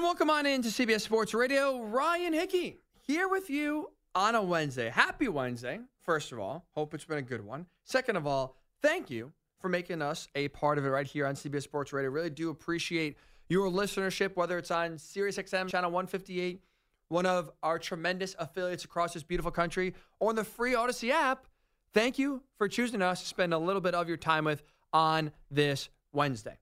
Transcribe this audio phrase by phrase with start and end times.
[0.00, 1.82] And welcome on into CBS Sports Radio.
[1.82, 4.88] Ryan Hickey here with you on a Wednesday.
[4.88, 6.64] Happy Wednesday, first of all.
[6.70, 7.66] Hope it's been a good one.
[7.84, 11.34] Second of all, thank you for making us a part of it right here on
[11.34, 12.10] CBS Sports Radio.
[12.10, 13.18] Really do appreciate
[13.50, 16.62] your listenership, whether it's on SiriusXM channel 158,
[17.08, 21.46] one of our tremendous affiliates across this beautiful country, or on the free Odyssey app.
[21.92, 24.62] Thank you for choosing us to spend a little bit of your time with
[24.94, 26.56] on this Wednesday.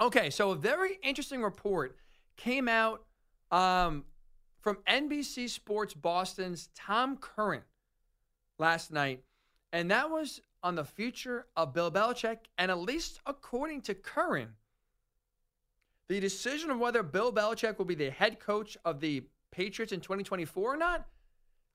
[0.00, 1.96] Okay, so a very interesting report
[2.40, 3.04] came out
[3.50, 4.04] um,
[4.60, 7.62] from NBC Sports Boston's Tom Curran
[8.58, 9.22] last night,
[9.72, 12.38] and that was on the future of Bill Belichick.
[12.58, 14.48] And at least according to Curran,
[16.08, 19.22] the decision of whether Bill Belichick will be the head coach of the
[19.52, 21.06] Patriots in 2024 or not,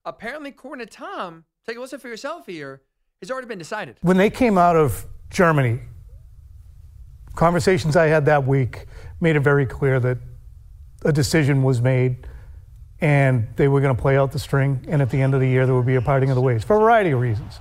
[0.04, 2.82] apparently, according to Tom, take a listen for yourself here,
[3.20, 3.96] has already been decided.
[4.02, 5.80] When they came out of Germany,
[7.34, 8.86] conversations I had that week
[9.20, 10.18] made it very clear that
[11.06, 12.26] a decision was made
[13.00, 14.84] and they were going to play out the string.
[14.88, 16.64] And at the end of the year, there would be a parting of the ways
[16.64, 17.60] for a variety of reasons.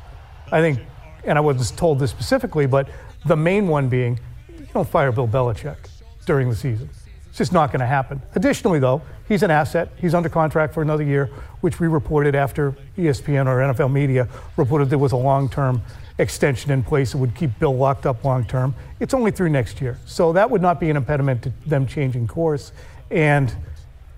[0.51, 0.79] I think,
[1.23, 2.89] and I wasn't told this specifically, but
[3.25, 5.77] the main one being you don't fire Bill Belichick
[6.25, 6.89] during the season.
[7.29, 8.21] It's just not going to happen.
[8.35, 9.89] Additionally, though, he's an asset.
[9.97, 11.29] He's under contract for another year,
[11.61, 15.81] which we reported after ESPN or NFL media reported there was a long term
[16.17, 18.73] extension in place that would keep Bill locked up long term.
[18.99, 19.99] It's only through next year.
[20.05, 22.71] So that would not be an impediment to them changing course.
[23.11, 23.53] And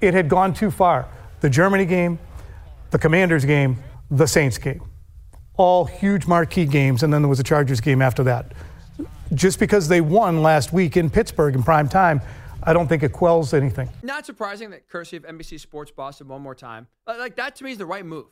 [0.02, 1.08] it had gone too far.
[1.42, 2.20] The Germany game,
[2.92, 3.78] the Commanders game,
[4.10, 4.82] the Saints game.
[5.58, 8.54] All huge marquee games, and then there was a Chargers game after that.
[9.34, 12.22] Just because they won last week in Pittsburgh in prime time,
[12.64, 13.90] I don't think it quells anything.
[14.04, 16.88] Not surprising that courtesy of NBC Sports Boston one more time.
[17.06, 18.28] Uh, like that to me is the right move.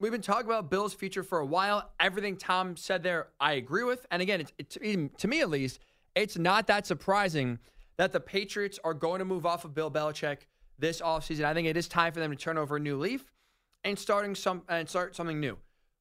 [0.00, 1.92] We've been talking about Bill's future for a while.
[2.00, 4.04] Everything Tom said there, I agree with.
[4.10, 5.78] And again, it's, it, to me at least,
[6.16, 7.60] it's not that surprising
[8.02, 10.38] that the Patriots are going to move off of Bill Belichick
[10.76, 11.44] this offseason.
[11.44, 13.30] I think it is time for them to turn over a new leaf
[13.84, 15.56] and starting some and start something new.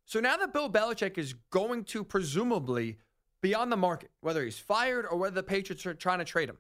[0.06, 2.98] So now that Bill Belichick is going to presumably
[3.44, 6.50] be on the market, whether he's fired or whether the Patriots are trying to trade
[6.50, 6.58] him,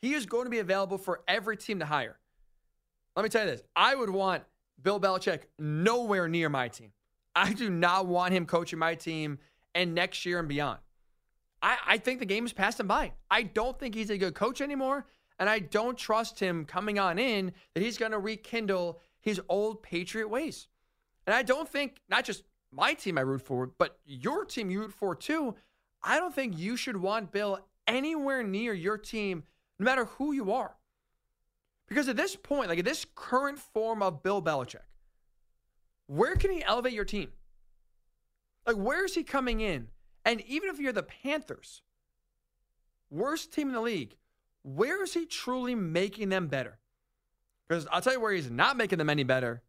[0.00, 2.18] he is going to be available for every team to hire.
[3.14, 4.42] Let me tell you this I would want
[4.82, 6.92] Bill Belichick nowhere near my team.
[7.36, 9.38] I do not want him coaching my team
[9.74, 10.78] and next year and beyond.
[11.62, 13.12] I, I think the game has passed him by.
[13.30, 15.06] I don't think he's a good coach anymore.
[15.38, 19.82] And I don't trust him coming on in that he's going to rekindle his old
[19.82, 20.68] Patriot ways.
[21.26, 24.80] And I don't think, not just my team I root for, but your team you
[24.80, 25.54] root for too.
[26.02, 29.44] I don't think you should want Bill anywhere near your team,
[29.78, 30.76] no matter who you are.
[31.88, 34.78] Because at this point, like at this current form of Bill Belichick,
[36.06, 37.30] where can he elevate your team?
[38.66, 39.88] Like, where is he coming in
[40.24, 41.82] and even if you're the Panthers,
[43.10, 44.16] worst team in the league,
[44.62, 46.78] where is he truly making them better?
[47.68, 49.62] Because I'll tell you where he's not making them any better.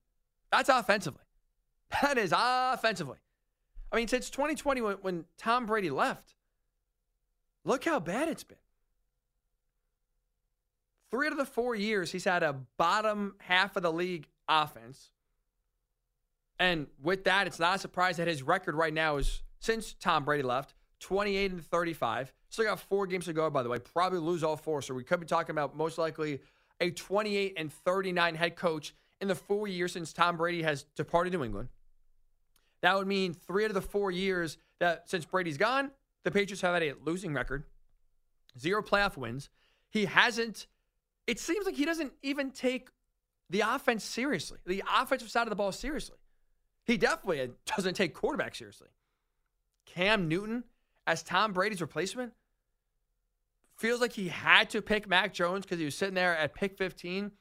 [0.52, 1.22] That's offensively.
[2.02, 3.20] That is offensively.
[3.92, 6.34] I mean, since 2020, when, when Tom Brady left,
[7.64, 8.58] look how bad it's been.
[11.12, 15.12] Three out of the four years, he's had a bottom half of the league offense.
[16.58, 20.26] And with that, it's not a surprise that his record right now is since Tom
[20.26, 22.34] Brady left, 28 and 35.
[22.50, 23.80] Still got four games to go, by the way.
[23.80, 24.82] Probably lose all four.
[24.82, 26.40] So we could be talking about most likely
[26.80, 31.34] a 28 and 39 head coach in the four years since Tom Brady has departed
[31.34, 31.70] New England.
[32.82, 35.92] That would mean three out of the four years that since Brady's gone,
[36.26, 37.64] the Patriots have had a losing record,
[38.60, 39.50] zero playoff wins.
[39.90, 40.68] He hasn't,
[41.26, 42.90] it seems like he doesn't even take
[43.50, 46.18] the offense seriously, the offensive side of the ball seriously.
[46.86, 48.90] He definitely doesn't take quarterback seriously.
[49.86, 50.64] Cam Newton
[51.06, 52.34] as Tom Brady's replacement
[53.78, 56.78] feels like he had to pick Mac Jones because he was sitting there at pick
[56.78, 57.32] 15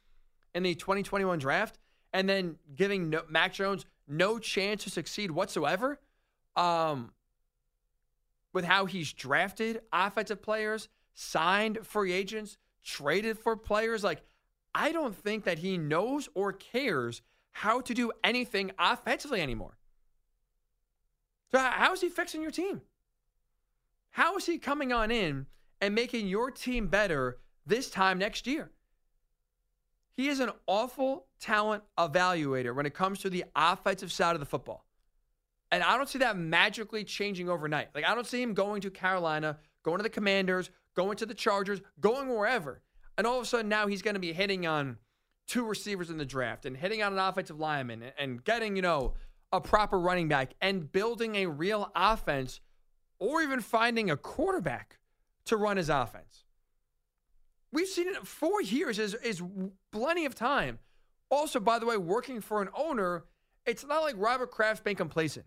[0.54, 1.78] in the 2021 draft
[2.12, 5.98] and then giving no, Mac Jones no chance to succeed whatsoever
[6.56, 7.12] um,
[8.52, 14.04] with how he's drafted offensive players, signed free agents, traded for players.
[14.04, 14.22] Like,
[14.74, 17.22] I don't think that he knows or cares
[17.52, 19.76] how to do anything offensively anymore.
[21.52, 22.80] So, how is he fixing your team?
[24.10, 25.46] How is he coming on in
[25.80, 28.70] and making your team better this time next year?
[30.14, 34.46] He is an awful talent evaluator when it comes to the offensive side of the
[34.46, 34.86] football.
[35.70, 37.88] And I don't see that magically changing overnight.
[37.94, 41.34] Like, I don't see him going to Carolina, going to the Commanders, going to the
[41.34, 42.82] Chargers, going wherever.
[43.16, 44.98] And all of a sudden now he's going to be hitting on
[45.46, 49.14] two receivers in the draft and hitting on an offensive lineman and getting, you know,
[49.52, 52.60] a proper running back and building a real offense
[53.18, 54.98] or even finding a quarterback
[55.44, 56.44] to run his offense.
[57.72, 59.42] We've seen it four years is is
[59.92, 60.78] plenty of time.
[61.30, 63.24] Also, by the way, working for an owner,
[63.64, 65.46] it's not like Robert Kraft being complacent,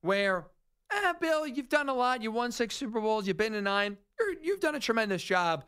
[0.00, 0.46] where,
[0.92, 2.22] ah, Bill, you've done a lot.
[2.22, 3.28] You won six Super Bowls.
[3.28, 3.96] You've been to nine.
[4.18, 5.64] You're, you've done a tremendous job.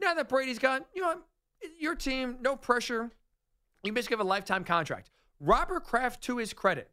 [0.00, 1.20] Now that Brady's gone, you know,
[1.78, 3.10] your team, no pressure.
[3.84, 5.10] You basically have a lifetime contract.
[5.40, 6.90] Robert Kraft, to his credit,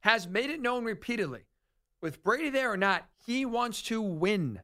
[0.00, 1.46] has made it known repeatedly,
[2.00, 4.60] with Brady there or not, he wants to win.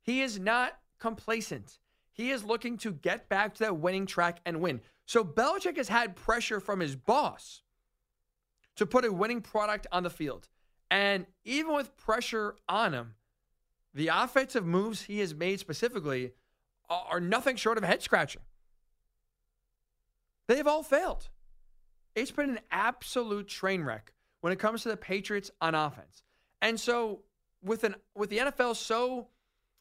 [0.00, 1.78] He is not complacent.
[2.12, 4.80] He is looking to get back to that winning track and win.
[5.04, 7.62] So Belichick has had pressure from his boss
[8.76, 10.48] to put a winning product on the field.
[10.90, 13.14] And even with pressure on him,
[13.94, 16.32] the offensive moves he has made specifically
[16.88, 18.42] are nothing short of head scratching.
[20.48, 21.28] They've all failed.
[22.14, 26.24] It's been an absolute train wreck when it comes to the Patriots on offense.
[26.60, 27.20] And so
[27.62, 29.28] with an with the NFL so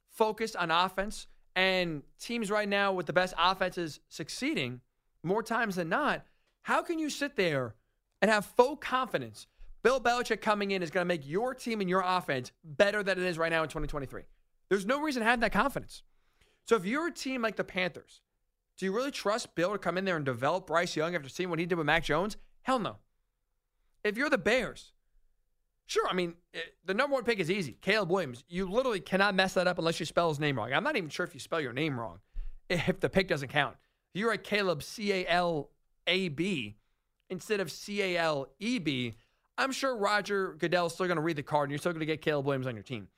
[0.09, 4.81] focused on offense and teams right now with the best offenses succeeding
[5.23, 6.25] more times than not,
[6.63, 7.75] how can you sit there
[8.21, 9.47] and have full confidence
[9.83, 13.17] Bill Belichick coming in is going to make your team and your offense better than
[13.17, 14.23] it is right now in 2023?
[14.69, 16.03] There's no reason to have that confidence.
[16.65, 18.21] So if you're a team like the Panthers,
[18.81, 21.51] do you really trust Bill to come in there and develop Bryce Young after seeing
[21.51, 22.35] what he did with Mac Jones?
[22.63, 22.95] Hell no.
[24.03, 24.93] If you're the Bears,
[25.85, 27.77] Sure, I mean, it, eh, the number one pick is easy.
[27.79, 28.43] Caleb Williams.
[28.47, 30.73] You literally cannot mess that up unless you spell his name wrong.
[30.73, 32.21] I'm not even sure if you spell your name wrong,
[32.69, 33.75] if the pick doesn't count.
[34.15, 35.69] You write Caleb C A L
[36.07, 36.77] A B
[37.29, 39.13] instead of C A L E B,
[39.59, 42.05] I'm sure Roger Goodell's still going to read the card and you're still going to
[42.07, 43.09] get Caleb Williams on your team.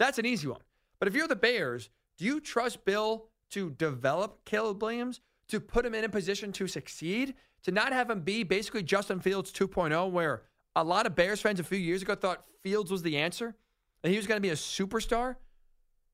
[0.00, 0.62] That's an easy one.
[0.98, 5.86] But if you're the Bears, do you trust Bill to develop Caleb Williams, to put
[5.86, 10.10] him in a position to succeed, to not have him be basically Justin Fields 2.0,
[10.10, 10.42] where
[10.74, 13.54] a lot of Bears fans a few years ago thought Fields was the answer,
[14.02, 15.36] that he was going to be a superstar,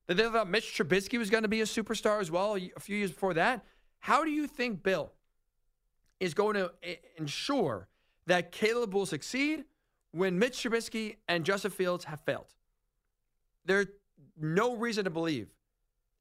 [0.06, 2.96] that they thought Mitch Trubisky was going to be a superstar as well a few
[2.96, 3.64] years before that.
[4.00, 5.12] How do you think Bill
[6.20, 7.88] is going to eh, ensure
[8.26, 9.64] that Caleb will succeed
[10.12, 12.55] when Mitch Trubisky and Justin Fields have failed?
[13.64, 13.87] There's
[14.38, 15.49] no reason to believe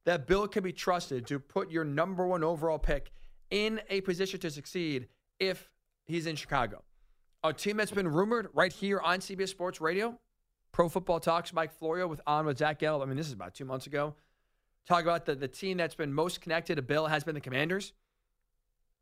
[0.04, 3.12] that Bill can be trusted to put your number one overall pick
[3.50, 5.08] in a position to succeed
[5.38, 5.70] if
[6.04, 6.82] he's in Chicago
[7.44, 10.18] a team that's been rumored right here on CBS Sports Radio.
[10.70, 13.02] Pro Football Talks, Mike Florio with on with Zach Gelb.
[13.02, 14.14] I mean, this is about two months ago.
[14.86, 17.92] Talk about the, the team that's been most connected to Bill has been the Commanders.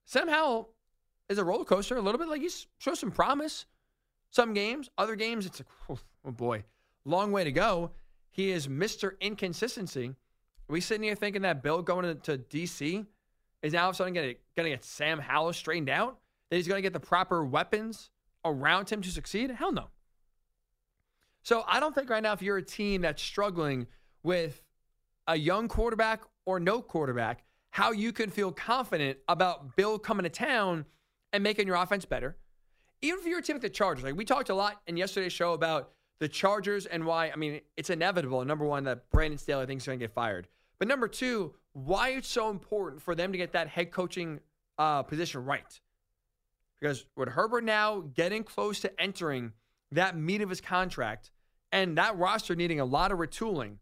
[0.04, 0.66] Somehow
[1.28, 3.66] is a roller coaster, a little bit like he's shows some promise.
[4.30, 6.64] Some games, other games, it's like, oh boy,
[7.04, 7.90] long way to go.
[8.30, 9.12] He is Mr.
[9.20, 10.14] Inconsistency.
[10.70, 13.04] Are we sitting here thinking that Bill going to, to DC
[13.60, 16.18] is now all of a sudden going to get Sam Howell straightened out?
[16.48, 18.10] That he's going to get the proper weapons
[18.44, 19.50] around him to succeed?
[19.50, 19.88] Hell no.
[21.42, 23.88] So I don't think right now, if you're a team that's struggling
[24.22, 24.62] with
[25.26, 30.30] a young quarterback or no quarterback, how you can feel confident about Bill coming to
[30.30, 30.84] town
[31.32, 32.36] and making your offense better.
[33.02, 35.32] Even if you're a team like the Chargers, like we talked a lot in yesterday's
[35.32, 35.90] show about
[36.20, 38.44] the Chargers and why, I mean, it's inevitable.
[38.44, 40.46] Number one, that Brandon Staley thinks is going to get fired.
[40.80, 44.40] But number two, why it's so important for them to get that head coaching
[44.78, 45.80] uh, position right.
[46.80, 49.52] Because with Herbert now getting close to entering
[49.92, 51.30] that meat of his contract
[51.70, 53.76] and that roster needing a lot of retooling,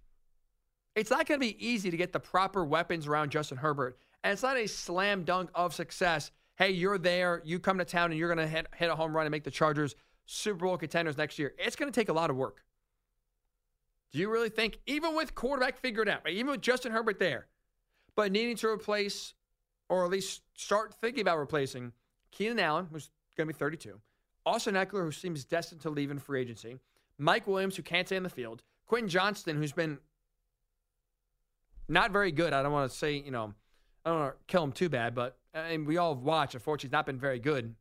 [0.97, 3.97] it's not going to be easy to get the proper weapons around Justin Herbert.
[4.25, 6.33] And it's not a slam dunk of success.
[6.57, 9.17] Hey, you're there, you come to town, and you're going to hit, hit a home
[9.17, 9.95] run and make the Chargers
[10.26, 11.55] Super Bowl contenders next year.
[11.57, 12.64] It's going to take a lot of work.
[14.12, 17.47] Do you really think, even with quarterback figured out, even with Justin Herbert there,
[18.17, 19.35] but needing to replace
[19.88, 21.93] or at least start thinking about replacing
[22.31, 24.00] Keenan Allen, who's going to be 32,
[24.45, 26.79] Austin Ekeler, who seems destined to leave in free agency,
[27.19, 29.99] Mike Williams, who can't stay in the field, Quentin Johnston, who's been
[31.88, 32.53] not very good.
[32.53, 33.55] I don't want to say, you know,
[34.05, 36.55] I don't want to kill him too bad, but I mean, we all watch.
[36.55, 37.75] Unfortunately, he's not been very good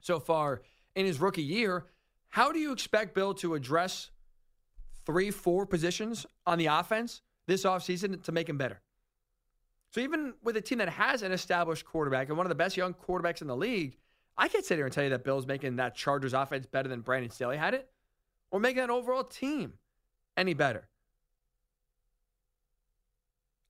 [0.00, 0.62] so far
[0.94, 1.86] in his rookie year.
[2.28, 4.10] How do you expect Bill to address
[5.04, 8.80] three, four positions on the offense this offseason to make him better?
[9.90, 12.76] So even with a team that has an established quarterback and one of the best
[12.76, 13.98] young quarterbacks in the league,
[14.38, 17.02] I can't sit here and tell you that Bill's making that Chargers offense better than
[17.02, 17.88] Brandon Staley had it
[18.50, 19.74] or making that overall team
[20.36, 20.88] any better.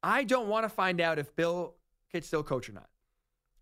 [0.03, 1.75] I don't want to find out if Bill
[2.13, 2.89] can still coach or not.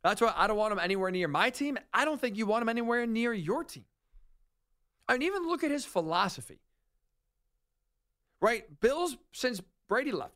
[0.02, 1.78] That's why I don't want him anywhere near my team.
[1.92, 3.84] I don't think you want him anywhere near your team.
[5.08, 6.60] I mean, even look at his philosophy.
[8.40, 8.64] Right?
[8.80, 10.34] Bill's, since Brady left,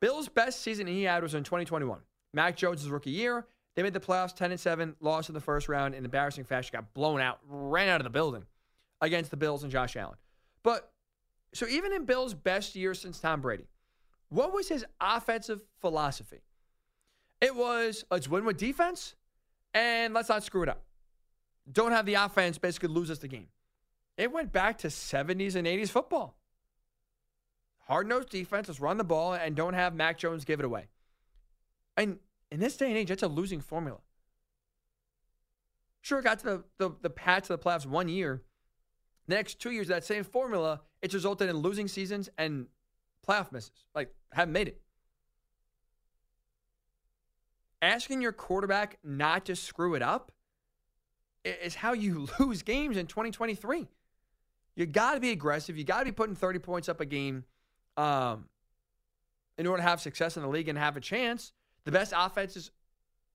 [0.00, 2.00] Bill's best season he had was in 2021.
[2.32, 3.46] Mac Jones' rookie year.
[3.74, 6.70] They made the playoffs 10 and 7, lost in the first round in embarrassing fashion,
[6.72, 8.44] got blown out, ran out of the building
[9.00, 10.16] against the Bills and Josh Allen.
[10.62, 10.90] But
[11.54, 13.66] so even in Bill's best year since Tom Brady,
[14.30, 16.40] What was his offensive philosophy?
[17.40, 19.14] It was let's win with defense
[19.74, 20.82] and let's not screw it up.
[21.70, 23.48] Don't have the offense basically lose us the game.
[24.16, 26.37] It went back to 70s and 80s football.
[27.88, 30.88] Hard nosed defense, let's run the ball and don't have Mac Jones give it away.
[31.96, 32.18] And
[32.50, 33.98] in this day and age, that's a losing formula.
[36.02, 38.42] Sure, it got to the, the, the path to the playoffs one year.
[39.26, 42.66] The next two years, that same formula, it's resulted in losing seasons and
[43.26, 43.84] playoff misses.
[43.94, 44.80] Like, haven't made it.
[47.80, 50.30] Asking your quarterback not to screw it up
[51.44, 53.88] is how you lose games in 2023.
[54.76, 55.76] You got to be aggressive.
[55.76, 57.44] You got to be putting 30 points up a game
[57.98, 58.44] um,
[59.58, 61.52] in order to have success in the league and have a chance.
[61.84, 62.70] The best offenses,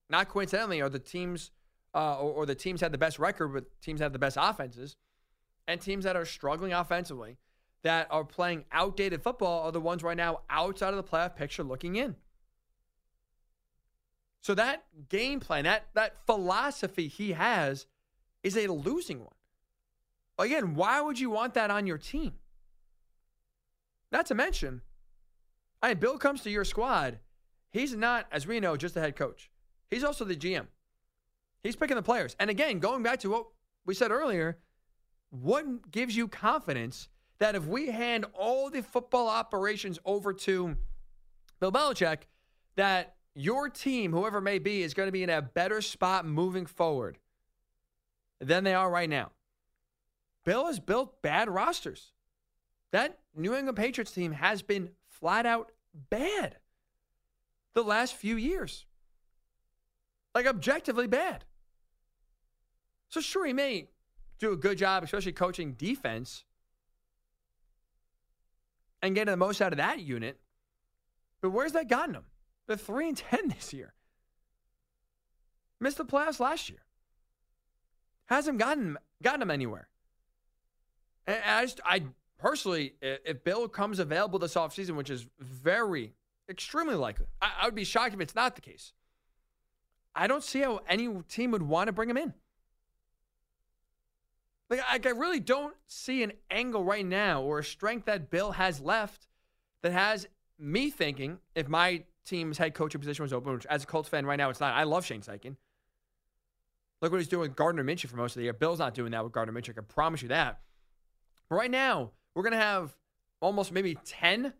[0.09, 1.51] not coincidentally, are the teams
[1.93, 4.95] uh, or, or the teams had the best record, but teams have the best offenses,
[5.67, 7.37] and teams that are struggling offensively,
[7.83, 11.63] that are playing outdated football, are the ones right now outside of the playoff picture
[11.63, 12.15] looking in.
[14.41, 17.85] So that game plan, that that philosophy he has,
[18.43, 19.29] is a losing one.
[20.39, 22.33] Again, why would you want that on your team?
[24.13, 24.81] Not to mention,
[25.81, 27.17] I mean, Bill comes to your squad.
[27.71, 29.49] He's not, as we know, just the head coach.
[29.89, 30.67] He's also the GM.
[31.63, 32.35] He's picking the players.
[32.39, 33.47] And again, going back to what
[33.87, 34.59] we said earlier,
[35.31, 40.77] what gives you confidence that if we hand all the football operations over to
[41.59, 42.19] Bill Belichick,
[42.75, 46.67] that your team, whoever may be, is going to be in a better spot moving
[46.67, 47.17] forward
[48.39, 49.31] than they are right now?
[50.45, 52.11] Bill has built bad rosters.
[52.93, 55.71] That New England Patriots team has been flat out
[56.09, 56.57] bad
[57.73, 58.85] the last few years.
[60.35, 61.43] Like objectively bad.
[63.09, 63.89] So sure, he may
[64.37, 66.45] do a good job, especially coaching defense
[69.01, 70.39] and getting the most out of that unit.
[71.41, 72.25] But where's that gotten him?
[72.67, 73.93] They're three and ten this year.
[75.79, 76.83] Missed the playoffs last year.
[78.25, 79.89] Hasn't gotten gotten him anywhere.
[81.25, 82.03] And I just I
[82.43, 86.13] personally, if Bill comes available this offseason, which is very
[86.49, 88.91] extremely likely, I, I would be shocked if it's not the case.
[90.13, 92.33] I don't see how any team would want to bring him in.
[94.69, 98.81] Like, I really don't see an angle right now or a strength that Bill has
[98.81, 99.27] left
[99.81, 100.27] that has
[100.59, 104.25] me thinking if my team's head coaching position was open, which as a Colts fan
[104.25, 104.73] right now it's not.
[104.73, 105.55] I love Shane Steichen.
[107.01, 108.53] Look what he's doing with Gardner Minshew for most of the year.
[108.53, 109.69] Bill's not doing that with Gardner Minshew.
[109.69, 110.59] I can promise you that.
[111.49, 112.95] But right now, we're going to have
[113.41, 114.53] almost maybe 10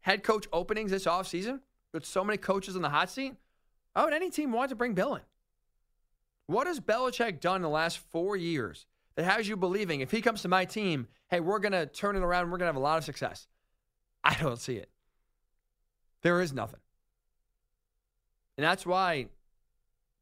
[0.00, 1.60] head coach openings this offseason
[1.92, 3.34] with so many coaches in the hot seat.
[3.94, 5.22] Oh, How would any team want to bring Bill in?
[6.46, 8.86] What has Belichick done in the last four years
[9.16, 12.16] that has you believing if he comes to my team, hey, we're going to turn
[12.16, 13.46] it around, we're going to have a lot of success.
[14.24, 14.90] I don't see it.
[16.22, 16.80] There is nothing.
[18.56, 19.26] And that's why,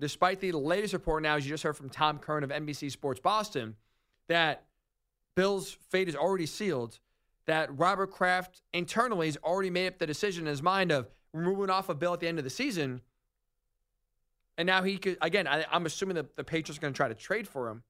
[0.00, 3.20] despite the latest report now, as you just heard from Tom Curran of NBC Sports
[3.20, 3.76] Boston,
[4.28, 4.65] that
[5.36, 6.98] Bill's fate is already sealed,
[7.46, 11.70] that Robert Kraft internally has already made up the decision in his mind of moving
[11.70, 13.02] off of Bill at the end of the season.
[14.58, 17.08] And now he could, again, I, am assuming that the Patriots are going to try
[17.08, 17.82] to trade for him.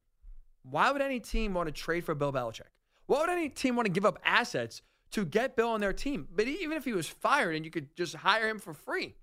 [0.62, 2.68] Why would any team want to trade for Bill Belichick?
[3.06, 6.26] Why would any team want to give up assets to get Bill on their team?
[6.34, 9.14] But even if he was fired and you could just hire him for free,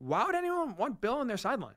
[0.00, 1.74] why would anyone want Bill on their sideline?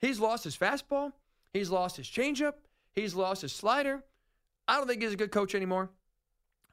[0.00, 1.12] He's lost his fastball.
[1.52, 2.54] He's lost his changeup.
[3.00, 4.04] He's lost his slider.
[4.68, 5.90] I don't think he's a good coach anymore.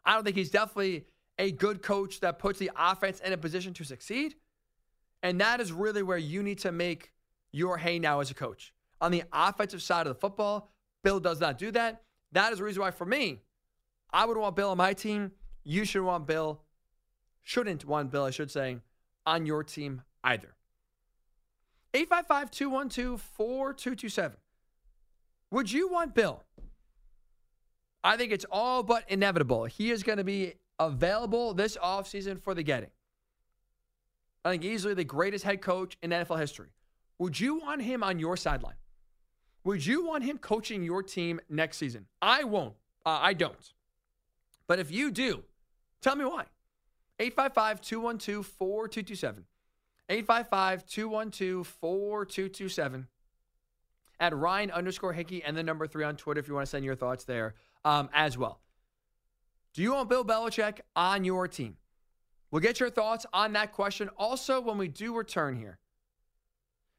[0.06, 1.06] I don't think he's definitely
[1.40, 4.36] a good coach that puts the offense in a position to succeed.
[5.24, 7.12] And that is really where you need to make
[7.52, 10.70] your hay now as a coach on the offensive side of the football.
[11.04, 12.04] Bill does not do that.
[12.34, 13.42] That is the reason why, for me,
[14.12, 15.32] I would want Bill on my team.
[15.64, 16.62] You should want Bill,
[17.44, 18.78] shouldn't want Bill, I should say,
[19.26, 20.56] on your team either.
[21.94, 24.38] 855 212 4227.
[25.52, 26.44] Would you want Bill?
[28.04, 29.66] I think it's all but inevitable.
[29.66, 32.90] He is going to be available this offseason for the getting.
[34.46, 36.70] I think easily the greatest head coach in NFL history.
[37.20, 38.76] Would you want him on your sideline?
[39.64, 42.06] Would you want him coaching your team next season?
[42.22, 42.76] I won't.
[43.06, 43.74] Uh, I don't.
[44.68, 45.44] But if you do,
[46.02, 46.46] tell me why.
[47.20, 49.46] 855 212 4227.
[50.10, 53.08] 855 212 4227.
[54.20, 56.84] At Ryan underscore Hickey and the number three on Twitter if you want to send
[56.84, 57.54] your thoughts there
[57.86, 58.62] um, as well.
[59.74, 61.78] Do you want Bill Belichick on your team?
[62.50, 65.78] We'll get your thoughts on that question also when we do return here.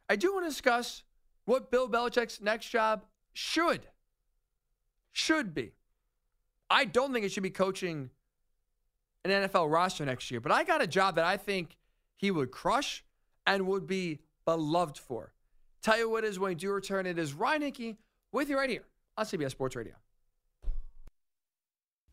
[0.08, 1.02] I do want to discuss
[1.44, 3.80] what Bill Belichick's next job should
[5.12, 5.72] should be.
[6.70, 8.10] I don't think it should be coaching
[9.24, 11.76] an NFL roster next year, but I got a job that I think
[12.16, 13.04] he would crush
[13.46, 15.32] and would be beloved for.
[15.82, 17.06] Tell you what is when we do return.
[17.06, 17.96] It is Ryan Hickey
[18.32, 18.84] with you right here
[19.16, 19.94] on CBS Sports Radio.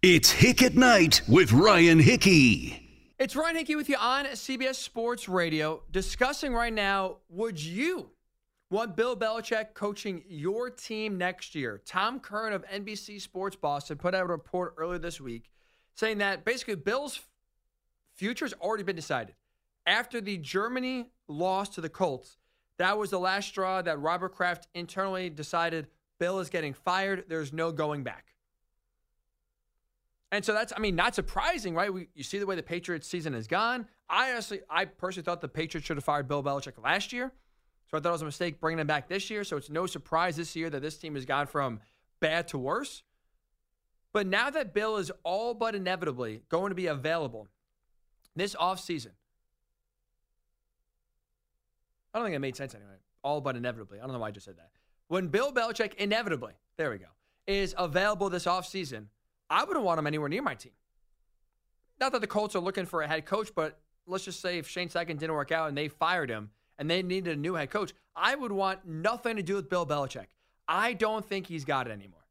[0.02, 2.82] It's Hick at Night with Ryan Hickey.
[3.18, 8.12] It's Ryan Hickey with you on CBS Sports Radio discussing right now would you
[8.70, 11.82] want Bill Belichick coaching your team next year?
[11.86, 15.50] Tom Curran of NBC Sports Boston put out a report earlier this week
[15.96, 17.20] saying that basically Bill's
[18.14, 19.34] future has already been decided.
[19.88, 22.38] After the Germany loss to the Colts,
[22.78, 25.88] that was the last straw that Robert Kraft internally decided
[26.20, 27.26] Bill is getting fired.
[27.28, 28.36] There's no going back.
[30.32, 31.94] And so that's, I mean, not surprising, right?
[31.94, 33.88] We, you see the way the Patriots season has gone.
[34.10, 37.32] I honestly, I personally thought the Patriots should have fired Bill Belichick last year.
[37.90, 39.44] So I thought it was a mistake bringing him back this year.
[39.44, 41.80] So it's no surprise this year that this team has gone from
[42.20, 43.04] bad to worse.
[44.12, 47.48] But now that Bill is all but inevitably going to be available
[48.36, 49.12] this offseason,
[52.16, 52.94] I don't think it made sense anyway.
[53.24, 54.00] All but inevitably.
[54.00, 54.70] I don't know why I just said that.
[55.10, 57.08] When Bill Belichick inevitably, there we go,
[57.46, 59.08] is available this offseason,
[59.50, 60.72] I wouldn't want him anywhere near my team.
[62.00, 64.68] Not that the Colts are looking for a head coach, but let's just say if
[64.68, 67.70] Shane Steichen didn't work out and they fired him and they needed a new head
[67.70, 70.28] coach, I would want nothing to do with Bill Belichick.
[70.68, 72.26] I don't think he's got it anymore.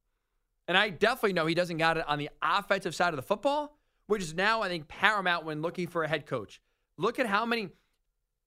[0.66, 3.76] And I definitely know he doesn't got it on the offensive side of the football,
[4.06, 6.60] which is now, I think, paramount when looking for a head coach.
[6.96, 7.68] Look at how many,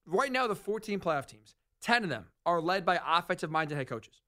[0.07, 3.87] right now, the 14 playoff teams, 10 of them are led by offensive minded head
[3.87, 4.21] coaches.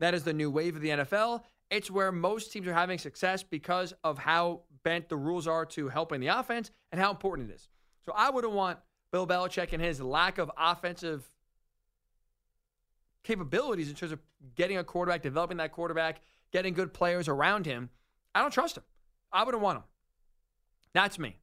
[0.00, 1.42] That is the new wave of the NFL.
[1.70, 5.88] It's where most teams are having success because of how bent the rules are to
[5.88, 7.68] helping the offense and how important it is.
[8.04, 8.78] So I wouldn't want
[9.12, 11.30] Bill Belichick and his lack of offensive
[13.22, 14.18] capabilities in terms of
[14.54, 16.20] getting a quarterback, developing that quarterback,
[16.52, 17.88] getting good players around him.
[18.34, 18.84] I don't trust him.
[19.32, 19.84] I wouldn't want him.
[20.92, 21.38] That's me.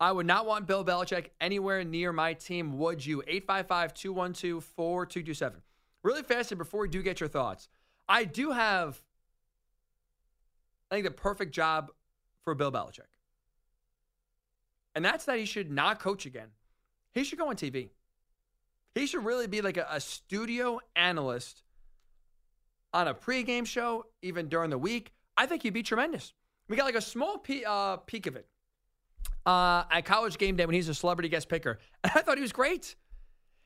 [0.00, 3.22] I would not want Bill Belichick anywhere near my team, would you?
[3.26, 5.62] 855 212 4227.
[6.04, 7.68] Really fast, and before we do get your thoughts,
[8.08, 9.00] I do have,
[10.90, 11.90] I think, the perfect job
[12.44, 13.10] for Bill Belichick.
[14.94, 16.48] And that's that he should not coach again.
[17.12, 17.90] He should go on TV.
[18.94, 21.62] He should really be like a, a studio analyst
[22.92, 25.12] on a pregame show, even during the week.
[25.36, 26.32] I think he'd be tremendous.
[26.68, 28.46] We got like a small pe- uh, peek of it
[29.46, 31.78] uh, at college game day when he's a celebrity guest picker.
[32.04, 32.96] And I thought he was great.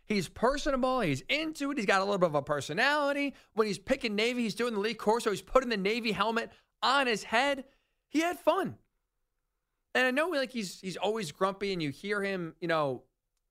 [0.05, 1.01] He's personable.
[1.01, 1.79] He's into it.
[1.79, 3.35] He's got a little bit of a personality.
[3.55, 5.31] When he's picking Navy, he's doing the Lee Corso.
[5.31, 6.51] He's putting the Navy helmet
[6.83, 7.65] on his head.
[8.09, 8.77] He had fun.
[9.95, 13.03] And I know like he's he's always grumpy, and you hear him, you know,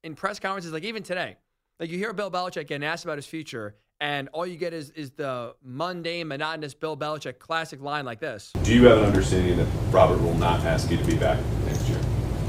[0.04, 1.38] in press conferences, like even today,
[1.80, 4.90] like you hear Bill Belichick getting asked about his future, and all you get is
[4.92, 8.52] is the mundane, monotonous Bill Belichick classic line like this.
[8.64, 11.40] Do you have an understanding that Robert will not ask you to be back?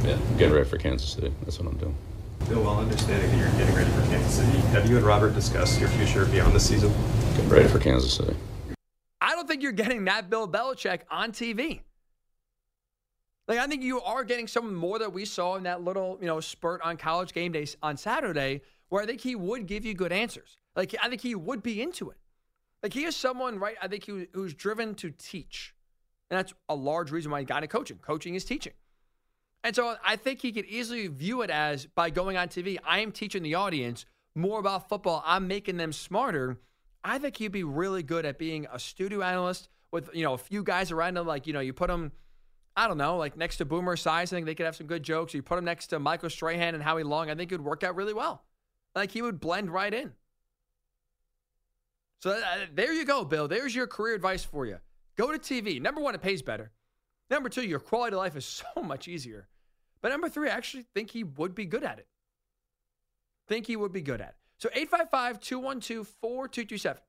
[0.05, 1.33] Yeah, getting ready for Kansas City.
[1.45, 1.95] That's what I'm doing.
[2.49, 5.79] Bill, while understanding that you're getting ready for Kansas City, have you and Robert discussed
[5.79, 6.93] your future beyond the season?
[7.37, 8.35] Getting ready for Kansas City.
[9.21, 11.83] I don't think you're getting that Bill Belichick on TV.
[13.47, 16.27] Like I think you are getting some more that we saw in that little, you
[16.27, 19.95] know, spurt on college game days on Saturday, where I think he would give you
[19.95, 20.59] good answers.
[20.75, 22.17] Like I think he would be into it.
[22.83, 23.77] Like he is someone, right?
[23.81, 25.75] I think he, who's driven to teach,
[26.31, 27.99] and that's a large reason why he got into coaching.
[27.99, 28.73] Coaching is teaching,
[29.65, 33.01] and so I think he could easily view it as by going on TV, I
[33.01, 35.23] am teaching the audience more about football.
[35.25, 36.59] I'm making them smarter.
[37.05, 40.39] I think he'd be really good at being a studio analyst with you know a
[40.39, 41.27] few guys around him.
[41.27, 42.13] Like you know, you put him
[42.77, 45.03] I don't know, like next to Boomer Esiason, I think they could have some good
[45.03, 45.35] jokes.
[45.35, 47.85] You put him next to Michael Strahan and Howie Long, I think it would work
[47.85, 48.45] out really well.
[48.95, 50.13] Like he would blend right in.
[52.23, 53.49] So uh, there you go, Bill.
[53.49, 54.79] There's your career advice for you.
[55.17, 55.81] Go to TV.
[55.83, 56.71] Number one, it pays better.
[57.29, 58.45] Number two, your quality of life is
[58.75, 59.49] so much easier.
[60.03, 62.07] But number three, I actually think he would be good at it.
[63.49, 64.35] Think he would be good at it.
[64.59, 67.03] So 855 212 4227.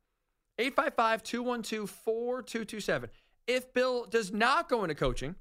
[0.60, 3.10] 855 212 4227.
[3.48, 5.36] If Bill does not go into coaching,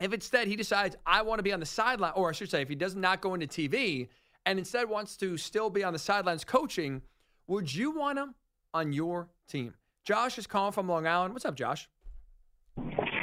[0.00, 2.62] if instead he decides, I want to be on the sideline, or I should say,
[2.62, 4.08] if he does not go into TV
[4.46, 7.02] and instead wants to still be on the sidelines coaching,
[7.46, 8.34] would you want him
[8.74, 9.74] on your team?
[10.04, 11.34] Josh is calling from Long Island.
[11.34, 11.88] What's up, Josh?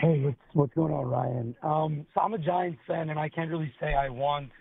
[0.05, 1.55] Hey, what's what's going on, Ryan?
[1.63, 4.51] Um, so I'm a Giants fan, and I can't really say I want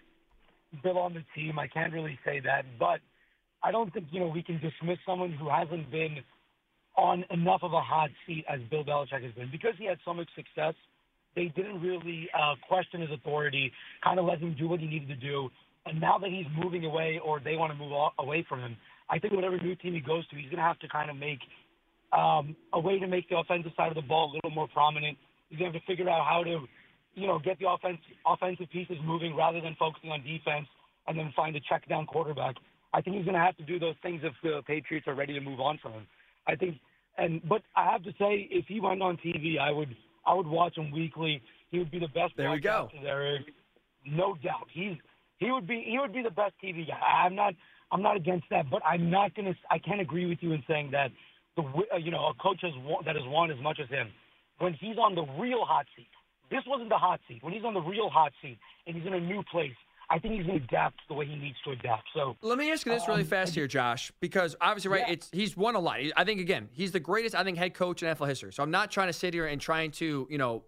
[0.83, 1.59] Bill on the team.
[1.59, 3.00] I can't really say that, but
[3.62, 6.16] I don't think you know we can dismiss someone who hasn't been
[6.96, 10.14] on enough of a hot seat as Bill Belichick has been because he had so
[10.14, 10.72] much success
[11.37, 13.70] they didn't really uh, question his authority,
[14.02, 15.50] kind of let him do what he needed to do.
[15.85, 18.78] And now that he's moving away, or they want to move away from him,
[19.11, 21.16] I think whatever new team he goes to, he's going to have to kind of
[21.16, 21.40] make
[22.16, 25.18] um, a way to make the offensive side of the ball a little more prominent.
[25.48, 26.66] He's going to have to figure out how to
[27.14, 30.66] you know, get the offense offensive pieces moving rather than focusing on defense
[31.07, 32.57] and then find a check down quarterback.
[32.92, 35.33] I think he's going to have to do those things if the Patriots are ready
[35.35, 36.07] to move on from him.
[36.46, 36.78] I think,
[37.18, 39.94] and but I have to say, if he went on TV, I would
[40.26, 41.42] I would watch him weekly.
[41.70, 42.33] He would be the best.
[42.37, 42.88] There we go.
[43.02, 43.38] There,
[44.07, 44.68] no doubt.
[44.72, 44.96] He's
[45.38, 46.98] he would be he would be the best TV guy.
[47.24, 47.54] I'm not
[47.90, 50.90] I'm not against that, but I'm not gonna I can't agree with you in saying
[50.92, 51.11] that
[51.57, 54.09] the uh, you know a coach has won, that has won as much as him
[54.58, 56.08] when he's on the real hot seat.
[56.50, 57.42] This wasn't the hot seat.
[57.42, 59.74] When he's on the real hot seat and he's in a new place,
[60.10, 62.04] I think he's going to adapt the way he needs to adapt.
[62.14, 65.04] So Let me ask you this really Um, fast here, Josh, because obviously, right?
[65.06, 65.14] Yeah.
[65.14, 65.98] It's he's won a lot.
[66.16, 67.34] I think again, he's the greatest.
[67.34, 68.52] I think head coach in NFL history.
[68.52, 70.64] So I'm not trying to sit here and trying to, you know,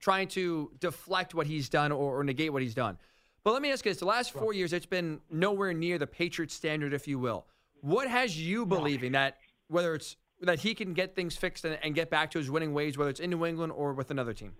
[0.00, 2.98] trying to deflect what he's done or, or negate what he's done.
[3.42, 6.06] But let me ask you this: the last four years, it's been nowhere near the
[6.06, 7.46] Patriots standard, if you will.
[7.80, 11.94] What has you believing that whether it's that he can get things fixed and, and
[11.94, 14.52] get back to his winning ways, whether it's in New England or with another team?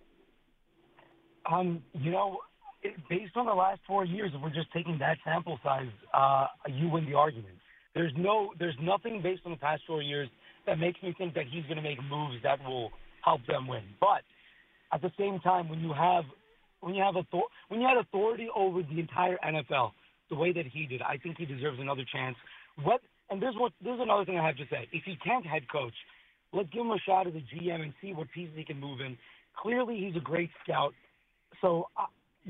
[1.50, 2.38] Um, you know,
[3.08, 6.88] based on the last four years, if we're just taking that sample size, uh, you
[6.88, 7.54] win the argument.
[7.94, 10.28] There's no, there's nothing based on the past four years
[10.66, 12.90] that makes me think that he's going to make moves that will
[13.24, 13.82] help them win.
[14.00, 14.22] But
[14.92, 16.24] at the same time, when you have,
[16.80, 19.92] when you have author- when you had authority over the entire NFL,
[20.28, 22.36] the way that he did, I think he deserves another chance.
[22.82, 23.00] What?
[23.30, 24.88] And there's what, there's another thing I have to say.
[24.92, 25.94] If he can't head coach,
[26.52, 29.00] let's give him a shot as a GM and see what pieces he can move
[29.00, 29.18] in.
[29.60, 30.94] Clearly, he's a great scout.
[31.60, 31.88] So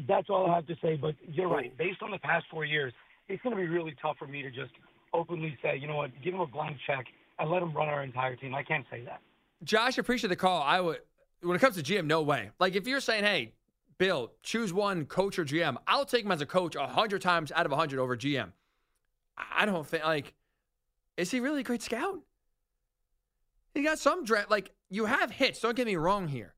[0.07, 0.97] that's all I have to say.
[0.97, 1.77] But you're right.
[1.77, 2.93] Based on the past four years,
[3.29, 4.73] it's going to be really tough for me to just
[5.13, 7.07] openly say, you know what, give him a blank check
[7.39, 8.55] and let him run our entire team.
[8.55, 9.21] I can't say that.
[9.65, 10.63] Josh, appreciate the call.
[10.63, 11.01] I would,
[11.43, 12.51] when it comes to GM, no way.
[12.61, 13.53] Like if you're saying, hey,
[13.97, 17.67] Bill, choose one coach or GM, I'll take him as a coach hundred times out
[17.67, 18.53] of hundred over GM.
[19.37, 20.35] I don't think like,
[21.19, 22.21] is he really a great scout?
[23.75, 24.51] He got some draft.
[24.51, 25.61] Like you have hits.
[25.61, 26.55] Don't get me wrong here,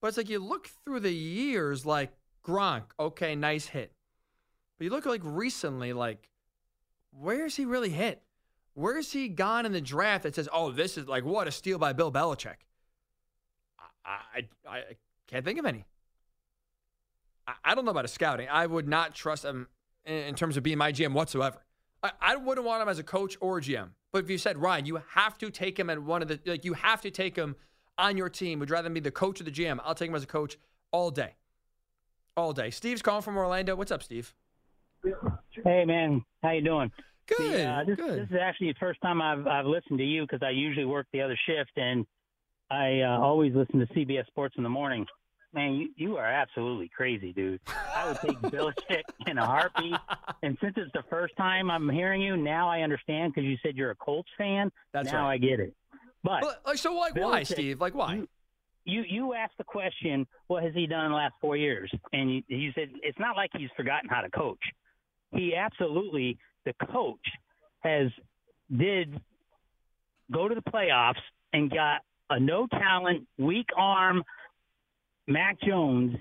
[0.00, 2.12] but it's like you look through the years, like
[2.44, 3.92] Gronk, okay, nice hit,
[4.78, 6.28] but you look like recently, like
[7.10, 8.22] where's he really hit?
[8.74, 11.78] Where's he gone in the draft that says, "Oh, this is like what a steal
[11.78, 12.56] by Bill Belichick"?
[14.04, 14.82] I I, I
[15.26, 15.86] can't think of any.
[17.46, 18.48] I, I don't know about his scouting.
[18.50, 19.68] I would not trust him
[20.04, 21.64] in, in terms of being my GM whatsoever.
[22.02, 23.90] I, I wouldn't want him as a coach or a GM.
[24.12, 26.64] But if you said Ryan, you have to take him at one of the like
[26.64, 27.56] you have to take him
[27.98, 28.58] on your team.
[28.60, 29.78] Would you rather be the coach or the GM?
[29.84, 30.56] I'll take him as a coach
[30.92, 31.34] all day,
[32.36, 32.70] all day.
[32.70, 33.76] Steve's calling from Orlando.
[33.76, 34.34] What's up, Steve?
[35.64, 36.90] Hey man, how you doing?
[37.26, 37.52] Good.
[37.52, 38.22] The, uh, this, good.
[38.22, 41.06] this is actually the first time I've I've listened to you because I usually work
[41.12, 42.06] the other shift and
[42.70, 45.06] I uh, always listen to CBS Sports in the morning.
[45.54, 47.60] Man, you, you are absolutely crazy, dude.
[47.96, 49.94] I would take Belichick in a heartbeat.
[50.42, 53.76] And since it's the first time I'm hearing you, now I understand because you said
[53.76, 54.70] you're a Colts fan.
[54.92, 55.34] That's now right.
[55.34, 55.74] I get it.
[56.22, 57.80] But But, like, so like why, Steve?
[57.80, 58.14] Like why?
[58.14, 58.28] You,
[58.84, 61.90] you you asked the question, what has he done in the last four years?
[62.12, 64.62] And you, you said it's not like he's forgotten how to coach.
[65.32, 67.26] He absolutely, the coach
[67.80, 68.08] has
[68.76, 69.18] did
[70.30, 71.20] go to the playoffs
[71.52, 74.22] and got a no talent, weak arm
[75.28, 76.16] Mac Jones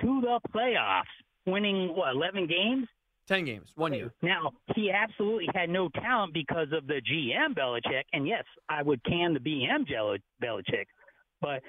[0.00, 1.04] to the playoffs,
[1.46, 2.88] winning what eleven games.
[3.28, 4.12] Ten games, one year.
[4.22, 8.04] Now, he absolutely had no talent because of the GM Belichick.
[8.12, 9.84] And yes, I would can the BM
[10.42, 10.86] Belichick.
[11.40, 11.60] But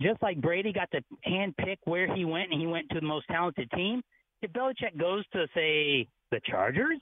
[0.00, 3.06] just like Brady got to hand pick where he went and he went to the
[3.06, 4.02] most talented team,
[4.42, 7.00] if Belichick goes to, say, the Chargers,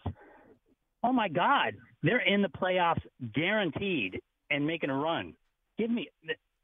[1.03, 3.03] oh my God, they're in the playoffs
[3.35, 4.21] guaranteed
[4.51, 5.35] and making a run.
[5.79, 6.09] Give me,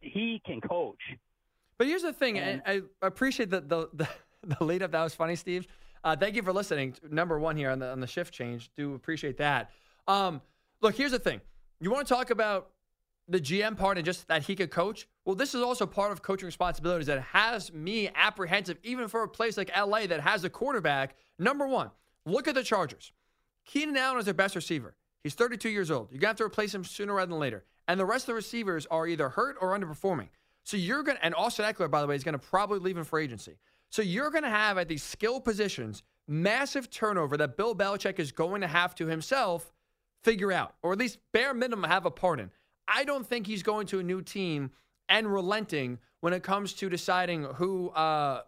[0.01, 1.01] he can coach.
[1.83, 4.09] But here's the thing, and I appreciate the the the,
[4.57, 4.93] the lead up.
[4.93, 5.67] That was funny, Steve.
[6.05, 6.95] Uh, thank you for listening.
[7.11, 8.71] Number one here on the on the shift change.
[8.77, 9.73] Do appreciate that.
[10.07, 10.41] Um,
[10.81, 11.41] look, here's the thing.
[11.81, 12.71] You want to talk about
[13.27, 15.09] the GM part and just that he could coach?
[15.25, 19.29] Well, this is also part of coaching responsibilities that has me apprehensive, even for a
[19.29, 21.17] place like LA that has a quarterback.
[21.37, 21.91] Number one,
[22.25, 23.11] look at the Chargers.
[23.65, 24.95] Keenan Allen is their best receiver.
[25.25, 26.13] He's 32 years old.
[26.13, 27.65] You're going to have to replace him sooner rather than later.
[27.89, 30.29] And the rest of the receivers are either hurt or underperforming.
[30.65, 32.97] So you're going to, and Austin Ekeler, by the way, is going to probably leave
[32.97, 33.57] him for agency.
[33.91, 38.33] So you're going to have at these skill positions massive turnover that Bill Belichick is
[38.33, 39.73] going to have to himself
[40.23, 42.51] figure out, or at least bare minimum have a part in.
[42.87, 44.71] I don't think he's going to a new team
[45.09, 48.43] and relenting when it comes to deciding who, uh,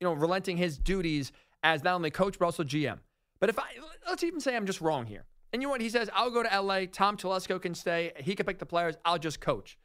[0.00, 2.98] you know, relenting his duties as not only coach but also GM.
[3.40, 3.64] But if I
[4.08, 6.42] let's even say I'm just wrong here, and you know what he says, I'll go
[6.42, 6.86] to LA.
[6.90, 8.12] Tom Telesco can stay.
[8.18, 8.96] He can pick the players.
[9.04, 9.78] I'll just coach.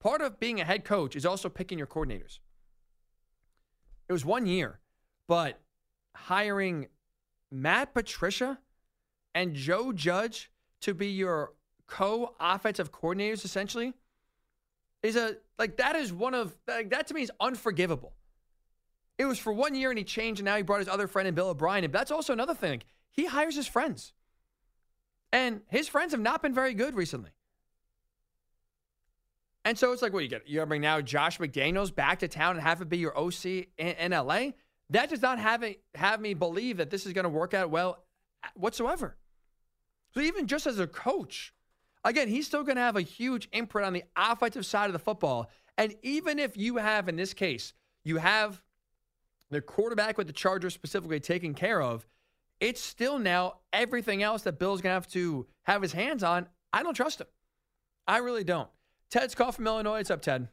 [0.00, 2.38] Part of being a head coach is also picking your coordinators.
[4.08, 4.80] It was one year,
[5.26, 5.60] but
[6.14, 6.88] hiring
[7.50, 8.58] Matt Patricia
[9.34, 10.50] and Joe Judge
[10.82, 11.52] to be your
[11.86, 13.94] co-offensive coordinators essentially
[15.02, 18.14] is a like that is one of like that to me is unforgivable.
[19.18, 21.26] It was for one year and he changed, and now he brought his other friend
[21.26, 21.84] in Bill O'Brien.
[21.84, 22.82] And that's also another thing.
[23.10, 24.12] He hires his friends.
[25.32, 27.30] And his friends have not been very good recently.
[29.66, 30.48] And so it's like, what you get?
[30.48, 33.66] You're bring now Josh McDaniels back to town and have it be your OC in,
[33.78, 34.50] in LA?
[34.90, 35.64] That does not have
[35.96, 38.04] have me believe that this is gonna work out well
[38.44, 39.16] uh, whatsoever.
[40.14, 41.52] So even just as a coach,
[42.04, 45.50] again, he's still gonna have a huge imprint on the offensive side of the football.
[45.76, 47.72] And even if you have, in this case,
[48.04, 48.62] you have
[49.50, 52.06] the quarterback with the Chargers specifically taken care of,
[52.60, 56.46] it's still now everything else that Bill's gonna have to have his hands on.
[56.72, 57.26] I don't trust him.
[58.06, 58.70] I really don't.
[59.10, 60.00] Ted's call from Illinois.
[60.00, 60.48] It's up, Ted.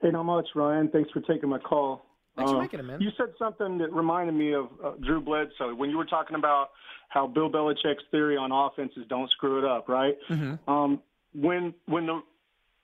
[0.00, 0.88] Hey, not much, Ryan.
[0.88, 2.04] Thanks for taking my call.
[2.36, 3.00] Thanks for Uh, making it, man.
[3.00, 6.70] You said something that reminded me of uh, Drew Bledsoe when you were talking about
[7.08, 10.16] how Bill Belichick's theory on offenses don't screw it up, right?
[10.28, 10.68] Mm-hmm.
[10.70, 11.00] Um,
[11.34, 12.20] when when the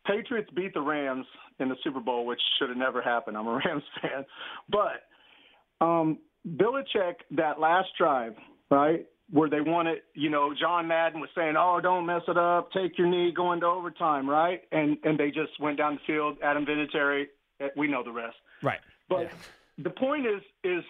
[0.06, 1.26] Patriots beat the Rams
[1.58, 3.36] in the Super Bowl, which should have never happened.
[3.36, 4.24] I'm a Rams fan,
[4.68, 8.34] but um, Belichick that last drive,
[8.70, 12.72] right, where they it, you know, John Madden was saying, "Oh, don't mess it up,
[12.72, 14.62] take your knee, go into overtime," right?
[14.72, 16.38] And and they just went down the field.
[16.42, 17.26] Adam Vinatieri,
[17.60, 18.36] eh, we know the rest.
[18.62, 18.80] Right.
[19.08, 19.30] But
[19.78, 20.84] the point is, is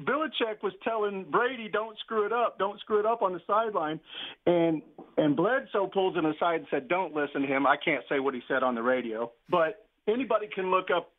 [0.00, 4.00] Belichick was telling Brady, "Don't screw it up, don't screw it up" on the sideline,
[4.46, 4.82] and
[5.16, 8.34] and Bledsoe pulls him aside and said, "Don't listen to him." I can't say what
[8.34, 11.12] he said on the radio, but anybody can look up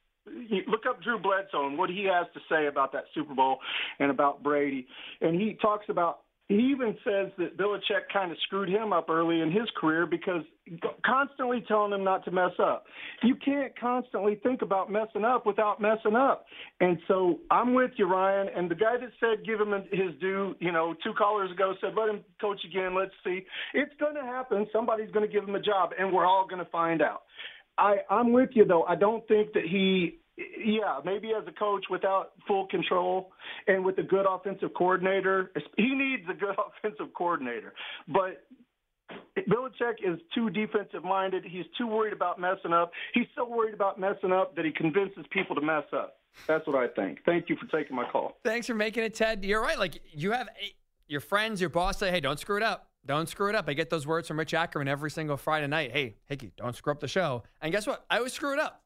[0.67, 3.59] look up Drew Bledsoe and what he has to say about that Super Bowl
[3.99, 4.87] and about Brady,
[5.21, 6.19] and he talks about.
[6.49, 10.43] He even says that Belichick kind of screwed him up early in his career because
[11.05, 12.85] constantly telling him not to mess up.
[13.21, 16.45] You can't constantly think about messing up without messing up.
[16.79, 18.47] And so I'm with you, Ryan.
[18.55, 21.91] And the guy that said give him his due, you know, two callers ago said
[21.97, 22.95] let him coach again.
[22.95, 23.45] Let's see.
[23.73, 24.67] It's going to happen.
[24.71, 27.23] Somebody's going to give him a job, and we're all going to find out.
[27.77, 28.83] I, I'm with you though.
[28.83, 33.31] I don't think that he yeah, maybe as a coach without full control
[33.67, 37.73] and with a good offensive coordinator, he needs a good offensive coordinator.
[38.07, 38.43] But
[39.37, 41.43] Belichick is too defensive minded.
[41.45, 42.91] He's too worried about messing up.
[43.13, 46.17] He's so worried about messing up that he convinces people to mess up.
[46.47, 47.19] That's what I think.
[47.25, 48.37] Thank you for taking my call.
[48.43, 49.43] Thanks for making it, Ted.
[49.43, 49.79] You're right.
[49.79, 50.49] Like you have
[51.07, 52.91] your friends, your boss say, "Hey, don't screw it up.
[53.05, 55.91] Don't screw it up." I get those words from Rich Ackerman every single Friday night.
[55.91, 57.43] Hey, Hickey, don't screw up the show.
[57.59, 58.05] And guess what?
[58.09, 58.83] I always screw it up.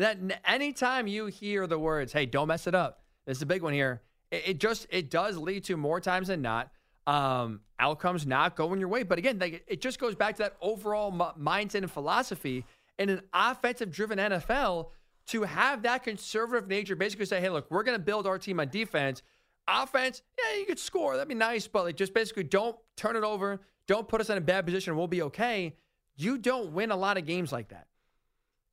[0.00, 3.62] That anytime you hear the words, "Hey, don't mess it up," this is a big
[3.62, 4.00] one here.
[4.30, 6.70] It, it just it does lead to more times than not
[7.06, 9.02] um, outcomes not going your way.
[9.02, 12.64] But again, like, it just goes back to that overall m- mindset and philosophy
[12.98, 14.88] in an offensive-driven NFL
[15.26, 16.96] to have that conservative nature.
[16.96, 19.22] Basically, say, "Hey, look, we're going to build our team on defense."
[19.68, 21.14] Offense, yeah, you could score.
[21.14, 23.60] That'd be nice, but like just basically don't turn it over.
[23.86, 24.96] Don't put us in a bad position.
[24.96, 25.76] We'll be okay.
[26.16, 27.86] You don't win a lot of games like that.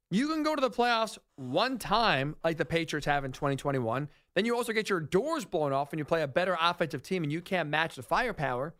[0.10, 4.08] You can go to the playoffs one time, like the Patriots have in 2021.
[4.36, 7.24] Then you also get your doors blown off and you play a better offensive team
[7.24, 8.74] and you can't match the firepower.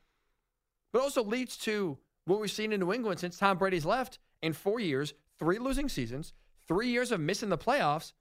[0.94, 4.54] But also leads to what we've seen in New England since Tom Brady's left in
[4.54, 6.34] four years, three losing seasons,
[6.68, 8.14] three years of missing the playoffs,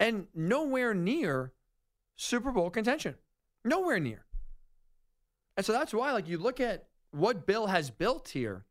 [0.00, 1.52] and nowhere near
[2.16, 3.14] Super Bowl contention.
[3.64, 4.24] Nowhere near.
[5.56, 8.64] And so that's why, like, you look at what Bill has built here.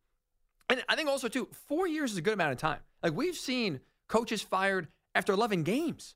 [0.70, 2.80] And I think also, too, four years is a good amount of time.
[3.02, 6.16] Like, we've seen coaches fired after 11 games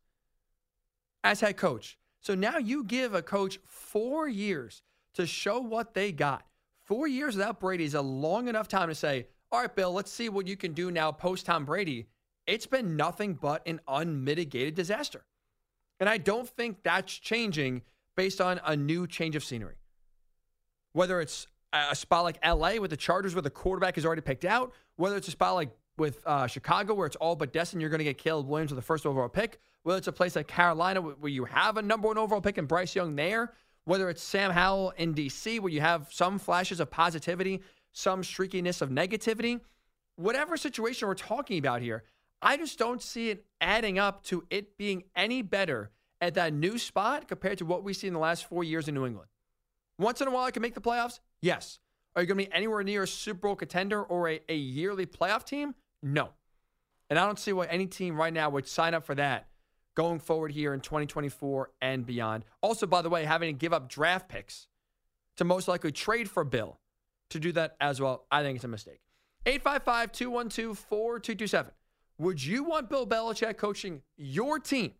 [1.23, 1.97] as head coach.
[2.21, 4.81] So now you give a coach four years
[5.13, 6.45] to show what they got.
[6.85, 10.11] Four years without Brady is a long enough time to say, all right, Bill, let's
[10.11, 12.07] see what you can do now post Tom Brady.
[12.45, 15.25] It's been nothing but an unmitigated disaster.
[15.99, 17.81] And I don't think that's changing
[18.15, 19.77] based on a new change of scenery.
[20.93, 21.47] Whether it's
[21.91, 25.15] a spot like LA with the Chargers where the quarterback is already picked out, whether
[25.17, 28.03] it's a spot like with uh, Chicago where it's all but destined you're going to
[28.03, 31.31] get Caleb Williams with the first overall pick, whether it's a place like Carolina where
[31.31, 33.53] you have a number one overall pick and Bryce Young there,
[33.85, 37.61] whether it's Sam Howell in DC where you have some flashes of positivity,
[37.93, 39.59] some streakiness of negativity,
[40.15, 42.03] whatever situation we're talking about here,
[42.41, 45.89] I just don't see it adding up to it being any better
[46.21, 48.95] at that new spot compared to what we see in the last four years in
[48.95, 49.29] New England.
[49.99, 51.19] Once in a while, I can make the playoffs.
[51.41, 51.79] Yes.
[52.15, 55.05] Are you going to be anywhere near a Super Bowl contender or a, a yearly
[55.05, 55.75] playoff team?
[56.01, 56.29] No.
[57.09, 59.47] And I don't see why any team right now would sign up for that
[59.95, 62.45] going forward here in 2024 and beyond.
[62.61, 64.67] Also, by the way, having to give up draft picks
[65.37, 66.79] to most likely trade for Bill
[67.29, 68.99] to do that as well, I think it's a mistake.
[69.45, 71.71] 855 212 4227.
[72.19, 74.93] Would you want Bill Belichick coaching your team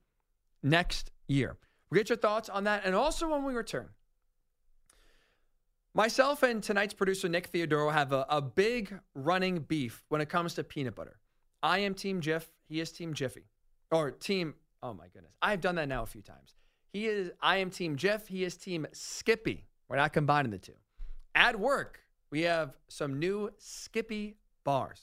[0.64, 1.58] next year?
[1.90, 2.84] We'll get your thoughts on that.
[2.86, 3.90] And also when we return,
[5.98, 10.54] myself and tonight's producer, Nick Theodoro, have a, a big running beef when it comes
[10.54, 11.20] to peanut butter.
[11.62, 12.46] I am Team Jif.
[12.70, 13.50] He is Team Jiffy.
[13.92, 15.34] Or Team Oh my goodness.
[15.42, 16.56] I've done that now a few times.
[16.94, 19.66] He is I am team Jeff, he is team Skippy.
[19.90, 20.74] We're not combining the two.
[21.36, 22.00] At work,
[22.32, 25.02] we have some new Skippy bars.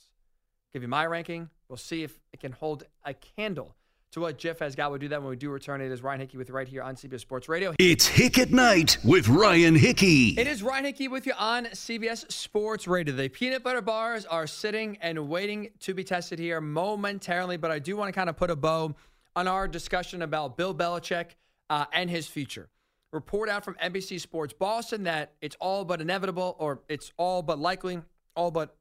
[0.73, 1.49] Give you my ranking.
[1.69, 3.75] We'll see if it can hold a candle
[4.15, 4.91] to what Jeff has got.
[4.91, 5.81] We'll do that when we do return.
[5.81, 7.73] It is Ryan Hickey with you right here on CBS Sports Radio.
[7.77, 10.29] It's Hick at Night with Ryan Hickey.
[10.39, 13.13] It is Ryan Hickey with you on CBS Sports Radio.
[13.13, 17.79] The peanut butter bars are sitting and waiting to be tested here momentarily, but I
[17.79, 18.95] do want to kind of put a bow
[19.35, 21.31] on our discussion about Bill Belichick
[21.69, 22.69] uh, and his future.
[23.11, 27.59] Report out from NBC Sports Boston that it's all but inevitable, or it's all but
[27.59, 27.99] likely,
[28.33, 28.77] all but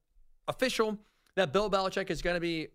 [0.47, 0.97] official,
[1.35, 2.69] that Bill Belichick is going to be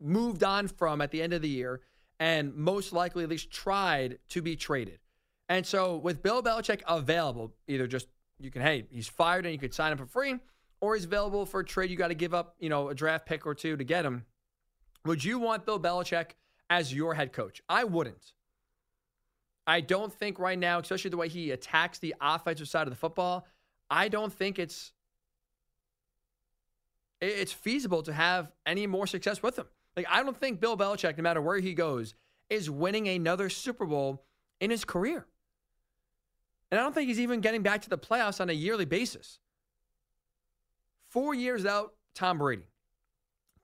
[0.00, 1.80] moved on from at the end of the year
[2.20, 4.98] and most likely at least tried to be traded.
[5.48, 8.08] And so with Bill Belichick available, either just
[8.38, 10.36] you can, hey, he's fired and you could sign him for free,
[10.80, 11.90] or he's available for a trade.
[11.90, 14.24] You got to give up, you know, a draft pick or two to get him.
[15.04, 16.32] Would you want Bill Belichick
[16.70, 17.62] as your head coach?
[17.68, 18.32] I wouldn't.
[19.66, 22.96] I don't think right now, especially the way he attacks the offensive side of the
[22.96, 23.46] football,
[23.90, 24.92] I don't think it's
[27.20, 29.66] it's feasible to have any more success with him.
[29.98, 32.14] Like I don't think Bill Belichick, no matter where he goes,
[32.48, 34.22] is winning another Super Bowl
[34.60, 35.26] in his career.
[36.70, 39.40] And I don't think he's even getting back to the playoffs on a yearly basis.
[41.08, 42.68] Four years out, Tom Brady.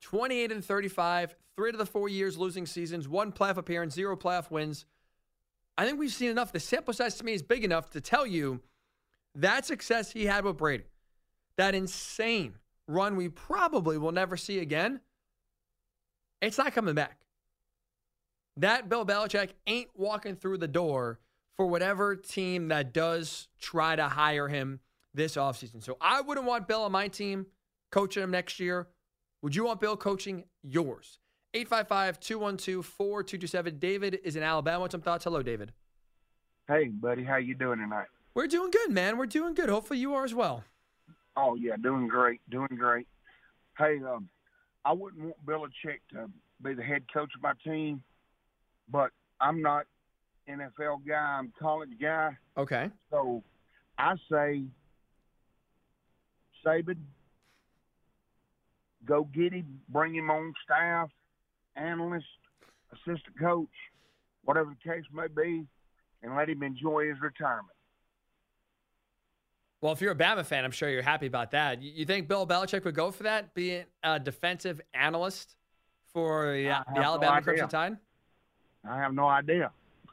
[0.01, 4.51] 28 and 35, three of the four years losing seasons, one playoff appearance, zero playoff
[4.51, 4.85] wins.
[5.77, 6.51] I think we've seen enough.
[6.51, 8.59] The sample size to me is big enough to tell you
[9.35, 10.83] that success he had with Brady,
[11.55, 12.55] that insane
[12.89, 14.99] run we probably will never see again,
[16.41, 17.19] it's not coming back.
[18.57, 21.19] That Bill Belichick ain't walking through the door
[21.57, 24.79] for whatever team that does try to hire him
[25.13, 25.83] this offseason.
[25.83, 27.47] So I wouldn't want Bill on my team
[27.91, 28.87] coaching him next year.
[29.41, 31.19] Would you want Bill coaching yours?
[31.53, 33.79] 855 212 4227.
[33.79, 34.81] David is in Alabama.
[34.81, 35.23] What's some thoughts?
[35.23, 35.71] Hello, David.
[36.67, 37.23] Hey, buddy.
[37.23, 38.07] How you doing tonight?
[38.33, 39.17] We're doing good, man.
[39.17, 39.69] We're doing good.
[39.69, 40.63] Hopefully you are as well.
[41.37, 41.75] Oh, yeah.
[41.81, 42.41] Doing great.
[42.49, 43.07] Doing great.
[43.77, 44.27] Hey, um,
[44.85, 46.29] I wouldn't want Belichick to
[46.61, 48.03] be the head coach of my team,
[48.89, 49.09] but
[49.41, 49.85] I'm not
[50.47, 51.15] NFL guy.
[51.15, 52.37] I'm college guy.
[52.55, 52.89] Okay.
[53.09, 53.43] So
[53.97, 54.63] I say
[56.65, 56.97] Saban,
[59.05, 61.09] go get him, bring him on staff,
[61.75, 62.25] analyst,
[62.93, 63.67] assistant coach,
[64.43, 65.65] whatever the case may be,
[66.21, 67.74] and let him enjoy his retirement.
[69.81, 71.81] Well, if you're a Bama fan, I'm sure you're happy about that.
[71.81, 75.55] You think Bill Belichick would go for that, being a defensive analyst
[76.11, 77.97] for the, the Alabama Crimson Tide?
[78.89, 79.71] I have no idea.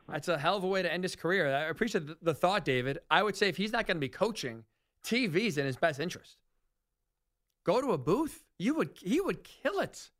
[0.08, 1.54] That's a hell of a way to end his career.
[1.54, 2.98] I appreciate the, the thought, David.
[3.10, 4.64] I would say if he's not going to be coaching,
[5.04, 6.36] TV's in his best interest.
[7.64, 8.42] Go to a booth.
[8.58, 10.10] You would he would kill it.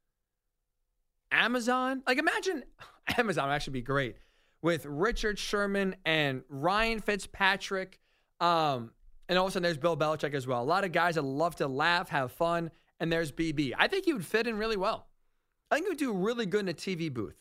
[1.31, 2.65] Amazon, like imagine
[3.19, 4.17] Amazon would actually be great
[4.61, 7.99] with Richard Sherman and Ryan Fitzpatrick.
[8.41, 8.93] Um,
[9.29, 10.63] and all of a sudden, there's Bill Belichick as well.
[10.63, 13.73] A lot of guys that love to laugh, have fun, and there's BB.
[13.79, 15.09] I think he would fit in really well.
[15.71, 17.37] I think he would do really good in a TV booth.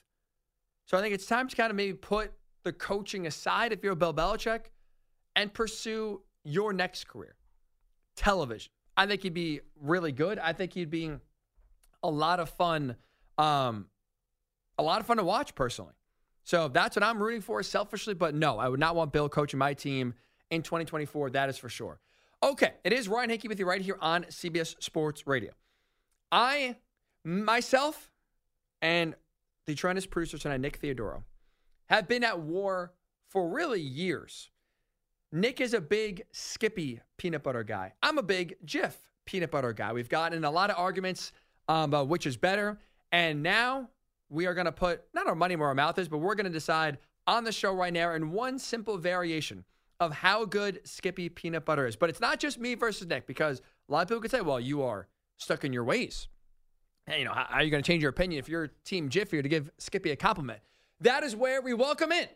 [0.86, 2.32] So I think it's time to kind of maybe put
[2.64, 4.66] the coaching aside if you're a Bill Belichick
[5.36, 7.36] and pursue your next career.
[8.16, 8.72] Television.
[8.98, 10.38] I think he'd be really good.
[10.40, 11.12] I think he'd be
[12.04, 12.96] a lot of fun,
[13.38, 13.88] um,
[14.78, 15.94] a lot of fun to watch personally.
[16.44, 19.60] So that's what I'm rooting for selfishly, but no, I would not want Bill coaching
[19.60, 20.14] my team
[20.52, 21.32] in 2024.
[21.32, 22.00] That is for sure.
[22.44, 25.52] Okay, it is Ryan Hickey with you right here on CBS Sports Radio.
[26.32, 26.78] I,
[27.24, 28.12] myself,
[28.82, 29.16] and
[29.66, 31.24] the tremendous producer tonight, Nick Theodoro,
[31.88, 32.94] have been at war
[33.30, 34.50] for really years.
[35.32, 37.94] Nick is a big Skippy peanut butter guy.
[38.02, 38.94] I'm a big Jif
[39.26, 39.94] peanut butter guy.
[39.94, 41.32] We've gotten a lot of arguments
[41.70, 42.80] um, about which is better.
[43.12, 43.90] And now
[44.30, 46.46] we are going to put not our money where our mouth is, but we're going
[46.46, 49.64] to decide on the show right now in one simple variation
[50.02, 51.96] of how good Skippy peanut butter is.
[51.96, 54.60] But it's not just me versus Nick because a lot of people could say, well,
[54.60, 56.28] you are stuck in your ways.
[57.06, 59.10] Hey, you know, how, how are you going to change your opinion if you're Team
[59.10, 60.60] Jiffy to give Skippy a compliment?
[61.00, 62.28] That is where we welcome in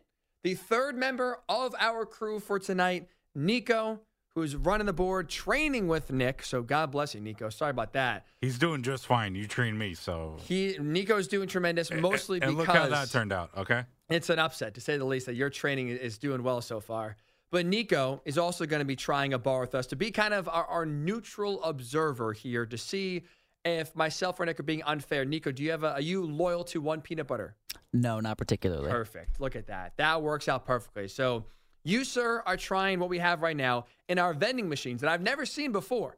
[0.43, 3.99] the third member of our crew for tonight, Nico,
[4.35, 6.43] who's running the board, training with Nick.
[6.43, 7.49] So God bless you, Nico.
[7.49, 8.27] Sorry about that.
[8.41, 9.33] He's doing just fine.
[9.33, 13.33] You trained me, so he Nico's doing tremendous, mostly and because look how that turned
[13.33, 13.49] out.
[13.57, 16.79] Okay, it's an upset to say the least that your training is doing well so
[16.79, 17.17] far.
[17.51, 20.33] But Nico is also going to be trying a bar with us to be kind
[20.33, 23.23] of our, our neutral observer here to see
[23.63, 25.25] if myself or Nick are being unfair.
[25.25, 27.55] Nico, do you have a, are you loyal to one peanut butter?
[27.93, 28.89] No, not particularly.
[28.89, 29.39] Perfect.
[29.39, 29.93] Look at that.
[29.97, 31.07] That works out perfectly.
[31.07, 31.45] So
[31.83, 35.21] you, sir, are trying what we have right now in our vending machines that I've
[35.21, 36.17] never seen before.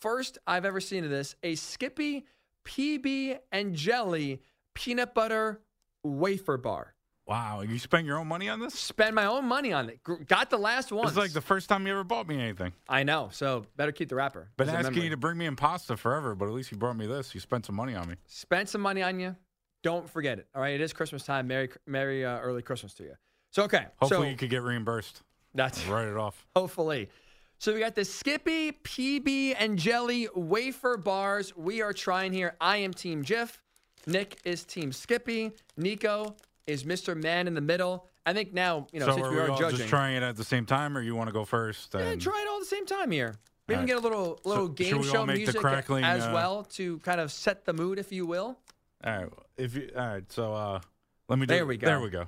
[0.00, 2.26] First I've ever seen of this a Skippy
[2.64, 4.42] PB and Jelly
[4.74, 5.60] peanut butter
[6.04, 6.94] wafer bar.
[7.28, 8.72] Wow, you spent your own money on this?
[8.72, 10.00] Spend my own money on it.
[10.26, 11.06] Got the last one.
[11.06, 12.72] It's like the first time you ever bought me anything.
[12.88, 14.48] I know, so better keep the wrapper.
[14.56, 16.96] Been as asking you to bring me in pasta forever, but at least you brought
[16.96, 17.34] me this.
[17.34, 18.14] You spent some money on me.
[18.26, 19.36] Spend some money on you.
[19.82, 20.46] Don't forget it.
[20.54, 21.46] All right, it is Christmas time.
[21.46, 23.14] Merry, Merry uh, early Christmas to you.
[23.50, 25.20] So okay, Hopefully so you could get reimbursed.
[25.54, 26.46] that's Write it off.
[26.56, 27.10] hopefully.
[27.58, 31.54] So we got the Skippy PB and Jelly wafer bars.
[31.54, 32.56] We are trying here.
[32.58, 33.58] I am Team Jif.
[34.06, 35.52] Nick is Team Skippy.
[35.76, 36.34] Nico
[36.68, 37.20] is Mr.
[37.20, 38.06] Man in the middle.
[38.26, 39.78] I think now you know so since are we we are all judging.
[39.78, 41.94] just trying it at the same time, or you want to go first?
[41.94, 43.36] Yeah, try it all at the same time here.
[43.66, 46.64] We All can get a little little should game show music crackling, as uh, well
[46.72, 48.58] to kind of set the mood, if you will.
[49.04, 49.28] All right.
[49.56, 50.80] If you all right, so uh,
[51.28, 51.46] let me.
[51.46, 51.86] Do, There we go.
[51.86, 52.26] There we go.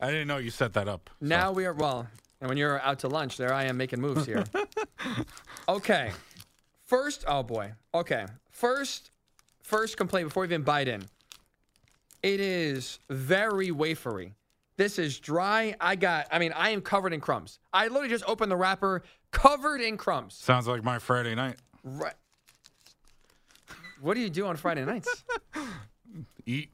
[0.00, 1.10] I didn't know you set that up.
[1.20, 1.26] so.
[1.26, 2.06] Now we are well,
[2.40, 4.44] and when you're out to lunch, there I am making moves here.
[5.68, 6.12] okay,
[6.84, 7.72] first, oh boy.
[7.94, 9.10] Okay, first,
[9.62, 11.04] first complaint before even bite in.
[12.22, 14.32] It is very wafery.
[14.76, 15.74] This is dry.
[15.80, 16.28] I got.
[16.30, 17.58] I mean, I am covered in crumbs.
[17.72, 19.02] I literally just opened the wrapper,
[19.32, 20.34] covered in crumbs.
[20.34, 21.56] Sounds like my Friday night.
[21.82, 22.14] Right.
[24.00, 25.24] What do you do on Friday nights?
[26.46, 26.70] Eat.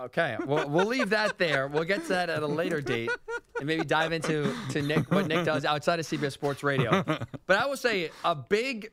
[0.00, 1.68] Okay, well, we'll leave that there.
[1.68, 3.10] We'll get to that at a later date
[3.58, 7.04] and maybe dive into to Nick what Nick does outside of CBS Sports Radio.
[7.46, 8.90] But I will say a big,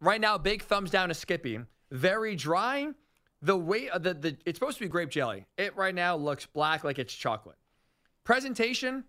[0.00, 1.60] right now, big thumbs down to Skippy.
[1.92, 2.88] Very dry.
[3.44, 5.44] The way uh, the the it's supposed to be grape jelly.
[5.58, 7.58] It right now looks black like it's chocolate.
[8.24, 9.04] Presentation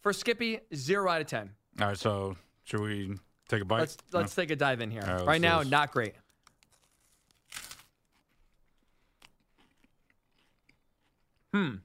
[0.00, 1.50] for Skippy zero out of ten.
[1.80, 1.96] All right.
[1.96, 3.16] So should we
[3.48, 3.78] take a bite?
[3.78, 5.04] Let's let's take a dive in here.
[5.06, 5.70] All right, right now, this.
[5.70, 6.14] not great.
[11.52, 11.76] Hmm.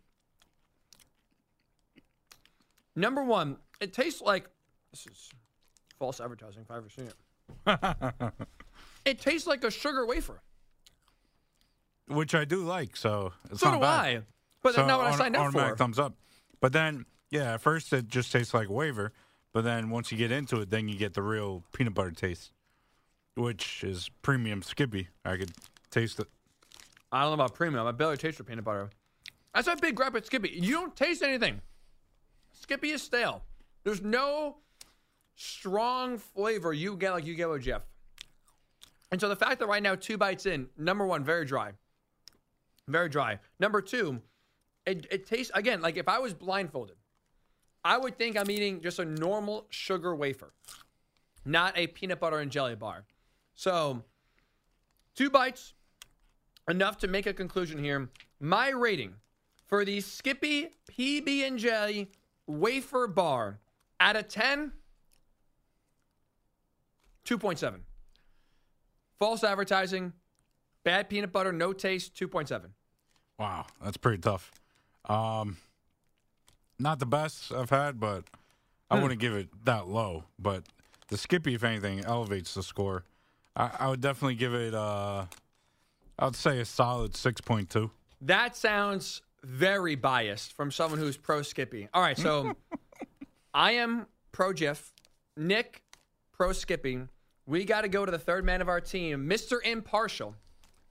[2.96, 4.50] Number one, it tastes like
[4.90, 5.30] this is
[6.00, 8.34] false advertising if I've ever seen it.
[9.06, 10.42] it tastes like a sugar wafer.
[12.10, 12.96] Which I do like.
[12.98, 13.88] So it's So not do bad.
[14.06, 14.22] I.
[14.62, 15.76] But So not what I signed up for.
[15.78, 16.16] thumbs up.
[16.60, 19.14] But then, yeah, at first it just tastes like a waiver.
[19.54, 22.52] But then once you get into it, then you get the real peanut butter taste,
[23.36, 25.08] which is premium Skippy.
[25.26, 25.52] I could
[25.92, 26.28] taste it.
[27.12, 27.88] I don't know about premium.
[27.88, 28.90] I barely taste your peanut butter.
[29.56, 30.50] That's a big grab at Skippy.
[30.50, 31.62] You don't taste anything.
[32.54, 33.44] Skippy is stale.
[33.84, 34.58] There's no
[35.36, 37.82] strong flavor you get like you get with Jif.
[39.12, 41.72] And so the fact that right now, two bites in, number one, very dry.
[42.90, 43.40] Very dry.
[43.60, 44.22] Number two,
[44.86, 46.98] it, it tastes, again, like if I was blindfolded,
[47.84, 50.54] I would think I'm eating just a normal sugar wafer,
[51.46, 53.06] not a peanut butter and jelly bar.
[53.56, 54.04] So,
[55.16, 55.74] two bites,
[56.68, 58.10] enough to make a conclusion here.
[58.40, 59.16] My rating
[59.68, 62.08] for the Skippy PB and J
[62.48, 63.60] wafer bar
[64.00, 64.74] out of 10
[67.26, 67.82] 2.7.
[69.20, 70.14] False advertising,
[70.84, 72.70] bad peanut butter, no taste, 2.7.
[73.40, 74.52] Wow, that's pretty tough.
[75.06, 75.58] Um,
[76.78, 78.26] not the best I've had, but
[78.92, 79.02] I Hmm.
[79.04, 80.26] wouldn't give it that low.
[80.38, 80.64] But
[81.08, 83.06] the Skippy, if anything, elevates the score.
[83.56, 84.74] I, I would definitely give it.
[84.76, 85.26] Uh,
[86.18, 87.92] I would say a solid six point two.
[88.22, 91.88] That sounds very biased from someone who's pro Skippy.
[91.94, 92.56] All right, so
[93.54, 94.92] I am pro Jif,
[95.38, 95.82] Nick
[96.34, 97.00] pro Skippy.
[97.46, 99.60] We got to go to the third man of our team, Mr.
[99.64, 100.36] Impartial.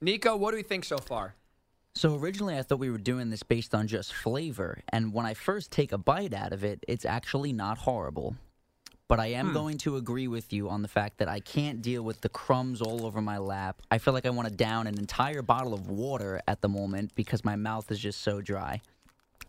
[0.01, 1.35] Nico, what do we think so far?
[1.99, 5.35] So originally, I thought we were doing this based on just flavor, and when I
[5.35, 8.37] first take a bite out of it, it's actually not horrible.
[9.09, 9.53] But I am Hmm.
[9.53, 12.81] going to agree with you on the fact that I can't deal with the crumbs
[12.81, 13.83] all over my lap.
[13.91, 17.17] I feel like I want to down an entire bottle of water at the moment
[17.17, 18.81] because my mouth is just so dry.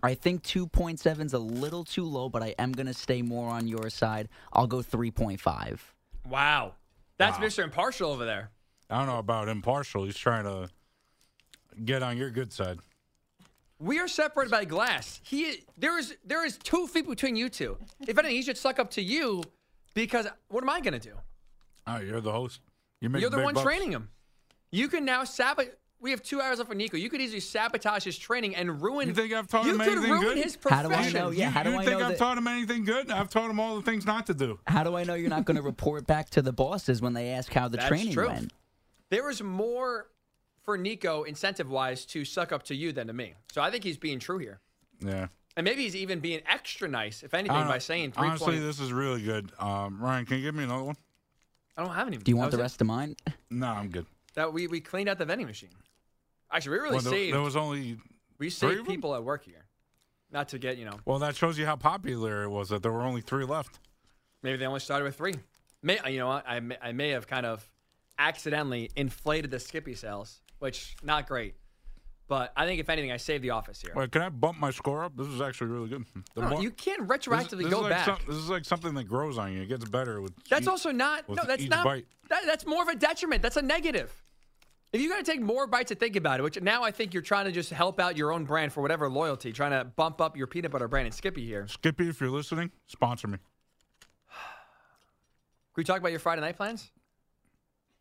[0.02, 3.52] I think 2.7 is a little too low, but I am going to stay more
[3.52, 4.28] on your side.
[4.54, 5.94] I'll go 3.5.
[6.28, 6.74] Wow.
[7.20, 7.46] That's Wow.
[7.46, 7.64] Mr.
[7.64, 8.50] Impartial over there.
[8.90, 10.06] I don't know about impartial.
[10.06, 10.70] He's trying to
[11.86, 12.80] get on your good side.
[13.80, 15.22] We are separated by glass.
[15.24, 17.78] He there is there is two feet between you two.
[18.08, 19.44] If anything, he should suck up to you
[19.94, 21.14] because what am I gonna do?
[21.88, 22.60] Oh, you're the host.
[23.02, 23.64] You're, You're the one bucks.
[23.64, 24.10] training him.
[24.72, 25.74] You can now sabotage.
[26.02, 26.96] We have two hours left for Nico.
[26.98, 29.08] You could easily sabotage his training and ruin.
[29.10, 30.38] You think I've taught you him could anything ruin good?
[30.38, 30.92] his profession.
[30.92, 31.30] How do I know?
[31.32, 33.10] Yeah, how do you I think know I've that- taught him anything good?
[33.12, 34.60] I've taught him all the things not to do.
[34.68, 37.30] How do I know you're not going to report back to the bosses when they
[37.30, 38.28] ask how the That's training true.
[38.28, 38.54] went?
[39.10, 40.08] There is more
[40.70, 43.34] for Nico incentive wise to suck up to you than to me.
[43.52, 44.60] So I think he's being true here.
[45.04, 45.30] Yeah.
[45.58, 48.62] And maybe he's even being extra nice, if anything, by saying three Honestly, point.
[48.62, 49.52] this is really good.
[49.58, 50.96] Um, Ryan, can you give me another one?
[51.76, 52.18] I don't have any.
[52.18, 52.62] Do you want was the it.
[52.62, 53.16] rest of mine?
[53.50, 54.06] No, I'm good.
[54.36, 55.72] That we, we cleaned out the vending machine.
[56.52, 57.34] Actually, we really Well, saved.
[57.34, 57.98] there was only
[58.38, 59.66] we saved of people at work here.
[60.32, 62.92] Not to get, you know, Well, that shows you how popular it was that there
[62.92, 63.80] were only three left.
[64.44, 65.34] maybe they only started with three.
[65.82, 66.48] May, you know what?
[66.48, 67.68] I may, I may have kind of
[68.20, 71.56] accidentally inflated the Skippy sales, which not great.
[72.28, 73.92] But I think if anything, I saved the office here.
[73.96, 75.18] Wait, can I bump my score up?
[75.18, 76.06] This is actually really good.
[76.36, 78.06] The No, more- you can't retroactively this go is like back.
[78.06, 79.64] some- this is like something that grows on you.
[79.64, 80.34] It gets better with.
[80.48, 81.28] That's each- also not.
[81.28, 81.84] with No, that's each not.
[81.84, 82.06] Bite.
[82.30, 83.42] That, that's more of a detriment.
[83.42, 84.14] That's a negative.
[84.94, 87.14] If you got to take more bites to think about it, which now I think
[87.16, 90.20] you're trying to just help out your own brand for whatever loyalty, trying to bump
[90.22, 91.62] up your peanut butter brand and Skippy here.
[91.62, 93.38] Can Skippy, if you're listening, sponsor me.
[94.28, 96.92] Can we talk about your Friday night plans?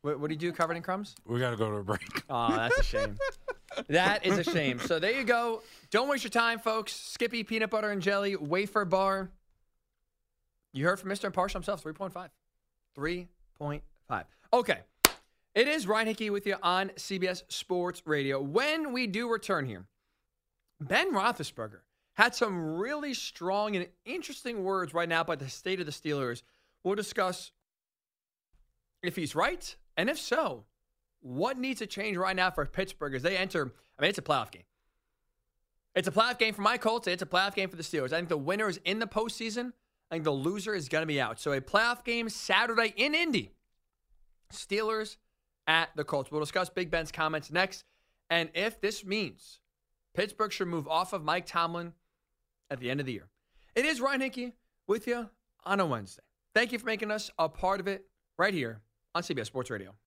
[0.02, 1.14] What, what do you do covered in crumbs?
[1.26, 2.00] We got to go to a break.
[2.30, 3.16] Oh, that's a shame.
[3.88, 4.78] that is a shame.
[4.78, 5.62] So there you go.
[5.90, 6.92] Don't waste your time, folks.
[6.92, 9.30] Skippy peanut butter and jelly wafer bar.
[10.72, 11.24] You heard from Mr.
[11.24, 12.28] Impartial himself, 3.5.
[12.96, 14.24] 3.5.
[14.52, 14.78] Okay.
[15.54, 18.40] It is Ryan Hickey with you on CBS Sports Radio.
[18.40, 19.86] When we do return here,
[20.80, 21.80] Ben Roethlisberger
[22.14, 26.42] had some really strong and interesting words right now about the state of the Steelers.
[26.84, 27.52] We'll discuss
[29.02, 30.64] if he's right, and if so,
[31.20, 33.74] what needs to change right now for Pittsburgh as they enter?
[33.98, 34.62] I mean, it's a playoff game.
[35.94, 37.08] It's a playoff game for my Colts.
[37.08, 38.12] It's a playoff game for the Steelers.
[38.12, 39.72] I think the winner is in the postseason.
[40.10, 41.40] I think the loser is going to be out.
[41.40, 43.52] So a playoff game Saturday in Indy.
[44.52, 45.16] Steelers
[45.66, 46.30] at the Colts.
[46.30, 47.84] We'll discuss Big Ben's comments next,
[48.30, 49.60] and if this means
[50.14, 51.92] Pittsburgh should move off of Mike Tomlin
[52.70, 53.28] at the end of the year.
[53.74, 54.54] It is Ryan Hickey
[54.86, 55.28] with you
[55.64, 56.22] on a Wednesday.
[56.54, 58.06] Thank you for making us a part of it
[58.38, 58.80] right here
[59.18, 59.98] on CBS Sports Radio.